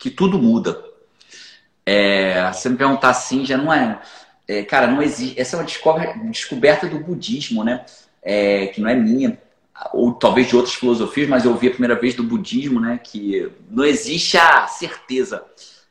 [0.00, 0.82] que tudo muda.
[1.84, 4.00] É, se me perguntar assim, já não é,
[4.50, 5.40] é, Cara, não existe.
[5.40, 7.84] Essa é uma descoberta do budismo, né?
[8.20, 9.38] É, que não é minha,
[9.92, 12.98] ou talvez de outras filosofias, mas eu ouvi a primeira vez do budismo, né?
[13.02, 15.44] Que não existe a certeza,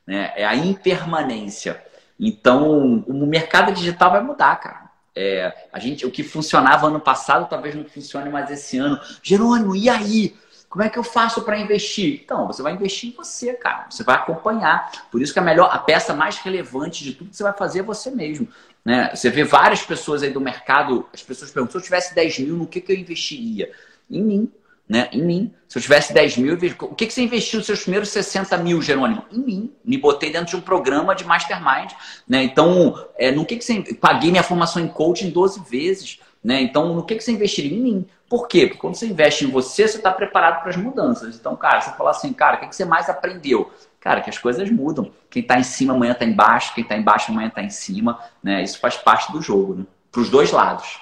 [0.05, 0.34] né?
[0.36, 1.82] É a impermanência.
[2.20, 4.89] Então, o mercado digital vai mudar, cara.
[5.16, 8.99] É, a gente, o que funcionava ano passado talvez não funcione mais esse ano.
[9.24, 10.36] Jerônimo, e aí?
[10.70, 12.22] Como é que eu faço para investir?
[12.24, 13.88] Então, você vai investir em você, cara.
[13.89, 15.07] Você vai acompanhar.
[15.11, 17.80] Por isso que a melhor, a peça mais relevante de tudo que você vai fazer
[17.80, 18.47] é você mesmo.
[18.86, 19.09] Né?
[19.13, 22.55] Você vê várias pessoas aí do mercado, as pessoas perguntam, se eu tivesse 10 mil,
[22.55, 23.72] no que, que eu investiria?
[24.09, 24.51] Em mim
[24.89, 25.53] né, em mim.
[25.67, 28.82] Se eu tivesse 10 mil, o que, que você investiu nos seus primeiros 60 mil,
[28.82, 29.24] Jerônimo?
[29.32, 29.72] Em mim.
[29.86, 31.91] Me botei dentro de um programa de mastermind.
[32.28, 32.41] Né?
[32.41, 33.93] Então, é, no que, que você.
[33.93, 36.20] Paguei minha formação em coaching 12 vezes.
[36.43, 36.59] Né?
[36.61, 37.78] Então, no que, que você investiria?
[37.78, 38.07] Em mim.
[38.30, 38.67] Por quê?
[38.67, 41.36] Porque quando você investe em você, você está preparado para as mudanças.
[41.36, 43.71] Então, cara, você fala assim, cara, o que, você mais aprendeu?
[43.99, 45.11] Cara, que as coisas mudam.
[45.30, 48.19] Quem está em cima amanhã está embaixo, quem está embaixo amanhã está em cima.
[48.43, 48.63] Né?
[48.63, 49.86] Isso faz parte do jogo, né?
[50.11, 50.99] para os dois lados.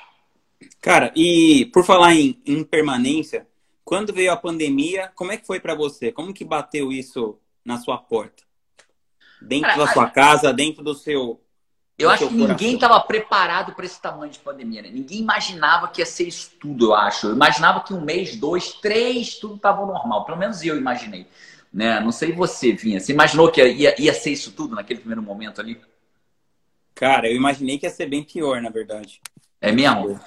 [0.81, 3.45] Cara, e por falar em impermanência,
[3.83, 6.11] quando veio a pandemia, como é que foi para você?
[6.11, 8.43] Como que bateu isso na sua porta?
[9.41, 11.41] Dentro Cara, da sua casa, dentro do seu.
[11.97, 14.89] Eu acho que ninguém estava preparado para esse tamanho de pandemia, né?
[14.89, 17.27] Ninguém imaginava que ia ser isso tudo, eu acho.
[17.27, 20.23] Eu imaginava que um mês, dois, três, tudo estava normal.
[20.23, 21.25] Pelo menos eu imaginei.
[21.73, 21.99] Né?
[21.99, 22.99] Não sei você, Vinha.
[22.99, 25.81] Você imaginou que ia, ia ser isso tudo naquele primeiro momento ali?
[26.93, 29.19] Cara, eu imaginei que ia ser bem pior, na verdade.
[29.59, 30.19] É mesmo?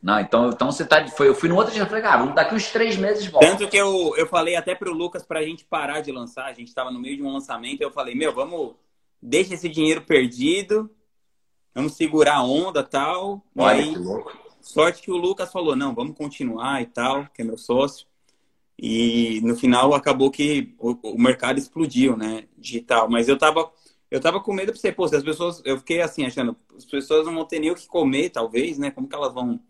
[0.00, 1.06] Não, então, então você tá.
[1.08, 3.46] Foi, eu fui no outro dia e falei, cara, daqui uns três meses volta.
[3.48, 6.72] Tanto que eu, eu falei até pro Lucas pra gente parar de lançar, a gente
[6.72, 8.74] tava no meio de um lançamento, eu falei, meu, vamos.
[9.22, 10.90] Deixa esse dinheiro perdido,
[11.74, 13.42] vamos segurar a onda tal.
[13.56, 14.38] Olha, aí, que louco.
[14.60, 18.06] Sorte que o Lucas falou, não, vamos continuar e tal, que é meu sócio.
[18.78, 22.44] E no final acabou que o, o mercado explodiu, né?
[22.56, 23.10] Digital.
[23.10, 23.70] Mas eu tava.
[24.10, 25.60] Eu tava com medo pra você, pô, se as pessoas.
[25.64, 28.90] Eu fiquei assim, achando, as pessoas não vão ter nem o que comer, talvez, né?
[28.90, 29.60] Como que elas vão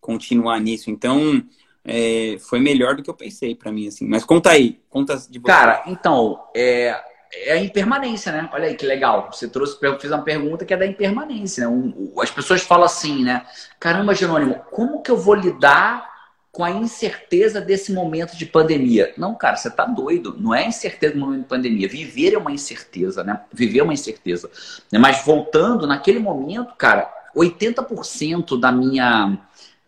[0.00, 0.90] continuar nisso.
[0.90, 1.44] Então,
[1.84, 4.06] é, foi melhor do que eu pensei para mim, assim.
[4.06, 5.46] Mas conta aí, conta de você.
[5.46, 6.98] Cara, então, é,
[7.32, 8.48] é a impermanência, né?
[8.52, 9.30] Olha aí que legal.
[9.32, 11.92] Você trouxe, fiz uma pergunta que é da impermanência, né?
[12.20, 13.46] As pessoas falam assim, né?
[13.80, 16.10] Caramba, Jerônimo, como que eu vou lidar
[16.50, 19.14] com a incerteza desse momento de pandemia?
[19.16, 20.36] Não, cara, você tá doido.
[20.38, 21.88] Não é incerteza no momento de pandemia.
[21.88, 23.40] Viver é uma incerteza, né?
[23.50, 24.50] Viver é uma incerteza.
[24.92, 29.38] Mas voltando, naquele momento, cara, 80% da minha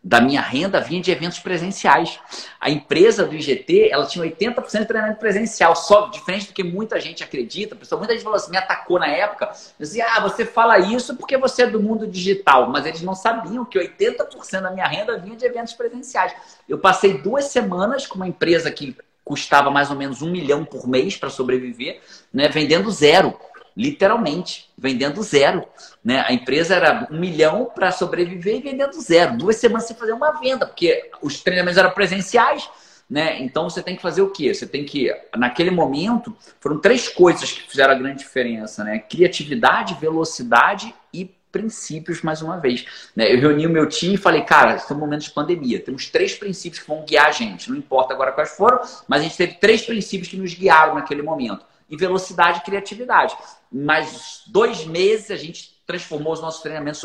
[0.04, 2.20] da minha renda vinha de eventos presenciais.
[2.60, 7.00] A empresa do IGT, ela tinha 80% de treinamento presencial, só diferente do que muita
[7.00, 7.74] gente acredita.
[7.74, 9.50] Pessoal, muita gente falou assim, me atacou na época,
[9.80, 13.64] dizia: "Ah, você fala isso porque você é do mundo digital", mas eles não sabiam
[13.64, 16.34] que 80% da minha renda vinha de eventos presenciais.
[16.68, 18.94] Eu passei duas semanas com uma empresa que
[19.24, 23.34] custava mais ou menos um milhão por mês para sobreviver, né, vendendo zero
[23.76, 25.66] literalmente, vendendo zero.
[26.04, 26.24] Né?
[26.26, 29.36] A empresa era um milhão para sobreviver e vendendo zero.
[29.36, 32.68] Duas semanas sem fazer uma venda, porque os treinamentos eram presenciais.
[33.08, 33.42] Né?
[33.42, 34.54] Então você tem que fazer o quê?
[34.54, 38.98] Você tem que, naquele momento, foram três coisas que fizeram a grande diferença: né?
[38.98, 42.84] criatividade, velocidade e princípios, mais uma vez.
[43.14, 43.32] Né?
[43.32, 45.78] Eu reuni o meu time e falei, cara, esse é um momento de pandemia.
[45.78, 47.70] Temos três princípios que vão guiar a gente.
[47.70, 51.22] Não importa agora quais foram, mas a gente teve três princípios que nos guiaram naquele
[51.22, 51.64] momento.
[51.88, 53.36] E velocidade e criatividade
[53.74, 57.04] mais dois meses a gente transformou os nossos treinamentos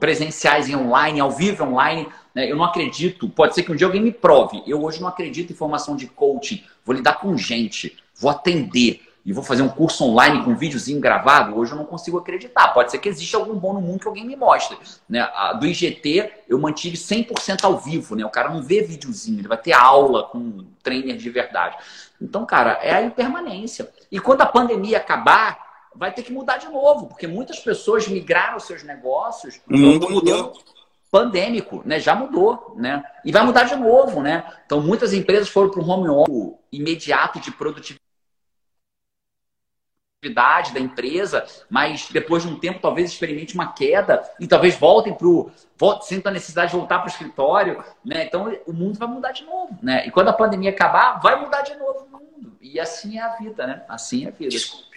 [0.00, 2.08] presenciais em online, ao vivo online.
[2.34, 2.50] Né?
[2.50, 4.62] Eu não acredito, pode ser que um dia alguém me prove.
[4.66, 6.64] Eu hoje não acredito em formação de coaching.
[6.84, 11.00] Vou lidar com gente, vou atender e vou fazer um curso online com um videozinho
[11.00, 11.56] gravado.
[11.56, 12.68] Hoje eu não consigo acreditar.
[12.68, 14.78] Pode ser que exista algum bom no mundo que alguém me mostre.
[15.08, 15.28] Né?
[15.60, 18.16] do IGT eu mantive 100% ao vivo.
[18.16, 18.24] Né?
[18.24, 21.76] O cara não vê videozinho, ele vai ter aula com um trainer de verdade.
[22.20, 23.90] Então, cara, é a impermanência.
[24.10, 25.65] E quando a pandemia acabar,
[25.96, 29.60] vai ter que mudar de novo, porque muitas pessoas migraram seus negócios.
[29.68, 30.52] O mundo mudou.
[31.10, 31.98] Pandêmico, né?
[31.98, 33.02] Já mudou, né?
[33.24, 34.44] E vai mudar de novo, né?
[34.66, 38.00] Então, muitas empresas foram para o home office imediato de produtividade
[40.74, 45.26] da empresa, mas depois de um tempo talvez experimente uma queda e talvez voltem para
[45.26, 45.50] o.
[46.02, 48.24] Sinta a necessidade de voltar para o escritório, né?
[48.24, 50.06] Então o mundo vai mudar de novo, né?
[50.06, 52.58] E quando a pandemia acabar, vai mudar de novo o mundo.
[52.60, 53.84] E assim é a vida, né?
[53.88, 54.50] Assim é a vida.
[54.50, 54.95] Desculpa.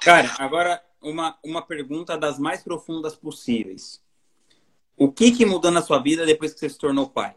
[0.00, 4.02] Cara, agora uma, uma pergunta das mais profundas possíveis.
[4.96, 7.34] O que, que mudou na sua vida depois que você se tornou pai?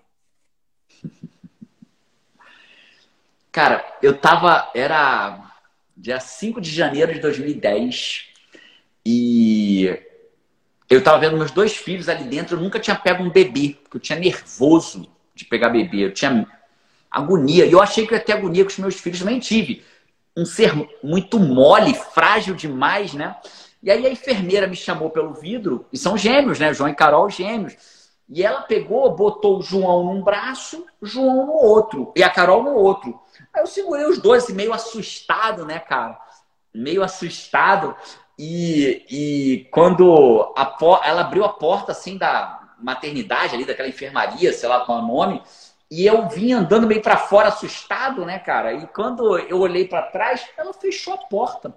[3.52, 4.70] Cara, eu tava.
[4.76, 5.52] Era
[5.96, 8.28] dia 5 de janeiro de 2010
[9.04, 10.00] e
[10.90, 12.56] eu tava vendo meus dois filhos ali dentro.
[12.56, 16.06] Eu nunca tinha pego um bebê, porque eu tinha nervoso de pegar bebê.
[16.06, 16.46] Eu tinha
[17.10, 17.66] agonia.
[17.66, 19.84] E eu achei que eu ia ter agonia com os meus filhos, nem tive.
[20.38, 20.72] Um ser
[21.04, 23.36] muito mole, frágil demais, né?
[23.82, 26.72] E aí a enfermeira me chamou pelo vidro, e são gêmeos, né?
[26.74, 27.76] João e Carol, gêmeos.
[28.30, 32.74] E ela pegou, botou o João num braço, João no outro, e a Carol no
[32.74, 33.20] outro.
[33.52, 36.20] Aí eu segurei os dois, assim, meio assustado, né, cara?
[36.74, 37.96] Meio assustado.
[38.38, 44.70] E, e quando a, ela abriu a porta, assim, da maternidade ali, daquela enfermaria, sei
[44.70, 45.42] lá qual é o nome,
[45.90, 48.74] e eu vim andando meio para fora assustado, né, cara?
[48.74, 51.74] E quando eu olhei para trás, ela fechou a porta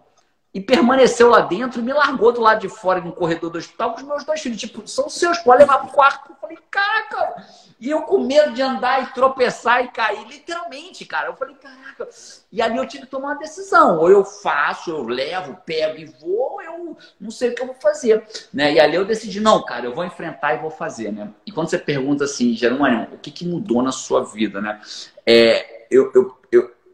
[0.53, 3.93] e permaneceu lá dentro e me largou do lado de fora no corredor do hospital
[3.93, 4.59] com os meus dois filhos.
[4.59, 6.31] Tipo, são seus, pode levar pro quarto.
[6.31, 7.45] Eu falei, caraca!
[7.81, 11.29] E eu com medo de andar e tropeçar e cair, literalmente, cara.
[11.29, 12.09] Eu falei, caraca.
[12.53, 13.99] E ali eu tive que tomar uma decisão.
[13.99, 17.67] Ou eu faço, eu levo, pego e vou, ou eu não sei o que eu
[17.67, 18.27] vou fazer.
[18.53, 18.75] Né?
[18.75, 21.31] E ali eu decidi, não, cara, eu vou enfrentar e vou fazer, né?
[21.47, 24.81] E quando você pergunta assim, Jerônimo, o que, que mudou na sua vida, né?
[25.25, 26.37] É, eu, eu,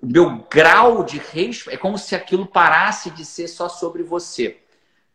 [0.03, 4.59] o meu grau de respeito é como se aquilo parasse de ser só sobre você.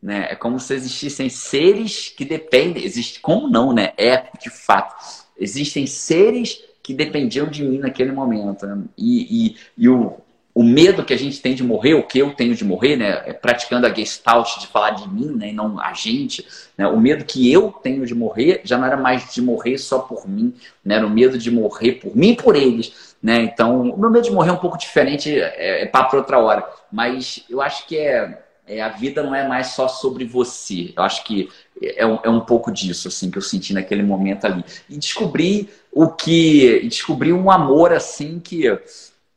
[0.02, 0.28] Né?
[0.32, 2.84] É como se existissem seres que dependem.
[2.84, 3.94] Existe, como não, né?
[3.98, 4.96] É de fato
[5.42, 8.68] Existem seres que dependiam de mim naquele momento.
[8.68, 8.84] Né?
[8.96, 10.18] E, e, e o,
[10.54, 13.24] o medo que a gente tem de morrer, o que eu tenho de morrer, né?
[13.26, 15.50] É praticando a gestalt de falar de mim, né?
[15.50, 16.46] E não a gente.
[16.78, 16.88] Né?
[16.88, 20.30] O medo que eu tenho de morrer já não era mais de morrer só por
[20.30, 20.54] mim,
[20.86, 20.96] né?
[20.96, 23.11] Era o medo de morrer por mim e por eles.
[23.22, 23.44] Né?
[23.44, 26.68] Então, o meu medo de morrer é um pouco diferente, é, é papo outra hora.
[26.92, 30.94] Mas eu acho que é, é, a vida não é mais só sobre você.
[30.96, 31.50] Eu acho que
[31.82, 34.64] é um, é um pouco disso, assim, que eu senti naquele momento ali.
[34.90, 36.82] E descobri o que.
[36.88, 38.64] Descobri um amor, assim, que.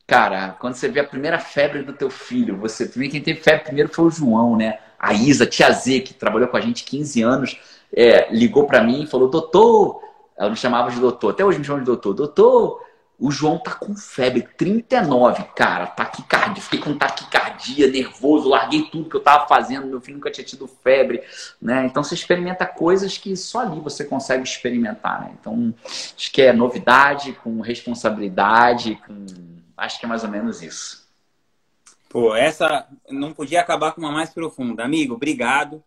[0.06, 2.86] Cara, quando você vê a primeira febre do teu filho, você.
[2.86, 4.78] Também quem teve febre primeiro foi o João, né?
[4.98, 7.58] A Isa, tia Z, que trabalhou com a gente 15 anos,
[7.94, 10.00] é, ligou para mim e falou: Doutor,
[10.36, 12.83] ela me chamava de doutor, até hoje me chama de doutor, doutor,
[13.18, 16.62] o João tá com febre, 39, cara, taquicardia.
[16.62, 20.66] Fiquei com taquicardia, nervoso, larguei tudo que eu tava fazendo, meu filho nunca tinha tido
[20.66, 21.22] febre,
[21.62, 21.86] né?
[21.86, 25.36] Então você experimenta coisas que só ali você consegue experimentar, né?
[25.40, 29.26] Então, acho que é novidade, com responsabilidade, com...
[29.76, 31.04] acho que é mais ou menos isso.
[32.08, 34.84] Pô, essa não podia acabar com uma mais profunda.
[34.84, 35.82] Amigo, obrigado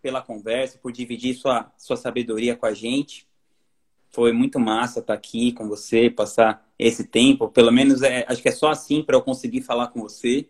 [0.00, 3.26] pela conversa, por dividir sua, sua sabedoria com a gente.
[4.12, 7.48] Foi muito massa estar aqui com você, passar esse tempo.
[7.48, 10.46] Pelo menos é, acho que é só assim para eu conseguir falar com você.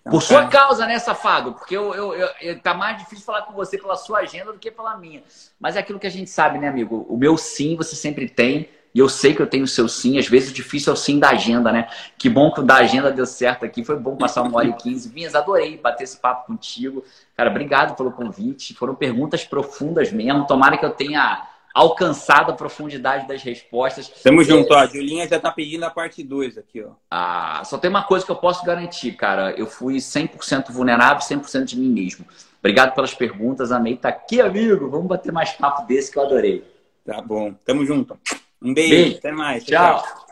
[0.00, 1.54] Então, Por sua causa, né, safado?
[1.54, 2.12] Porque eu, eu,
[2.42, 5.22] eu, tá mais difícil falar com você pela sua agenda do que pela minha.
[5.58, 7.06] Mas é aquilo que a gente sabe, né, amigo?
[7.08, 8.68] O meu sim você sempre tem.
[8.94, 10.18] E eu sei que eu tenho o seu sim.
[10.18, 11.88] Às vezes o difícil é o sim da agenda, né?
[12.18, 13.82] Que bom que o da agenda deu certo aqui.
[13.82, 15.08] Foi bom passar uma hora e quinze.
[15.08, 17.02] Vinhas, adorei bater esse papo contigo.
[17.34, 18.74] Cara, obrigado pelo convite.
[18.74, 20.46] Foram perguntas profundas mesmo.
[20.46, 24.08] Tomara que eu tenha alcançado a profundidade das respostas.
[24.22, 24.44] Tamo é...
[24.44, 24.78] junto, ó.
[24.78, 26.92] A Julinha já tá pedindo a parte 2 aqui, ó.
[27.10, 29.50] Ah, só tem uma coisa que eu posso garantir, cara.
[29.58, 32.24] Eu fui 100% vulnerável, 100% de mim mesmo.
[32.60, 33.96] Obrigado pelas perguntas, amei.
[33.96, 34.88] Tá aqui, amigo.
[34.88, 36.64] Vamos bater mais papo desse que eu adorei.
[37.04, 37.52] Tá bom.
[37.64, 38.18] Tamo junto.
[38.62, 38.90] Um beijo.
[38.90, 39.18] beijo.
[39.18, 39.64] Até mais.
[39.64, 40.00] tchau.
[40.00, 40.23] tchau.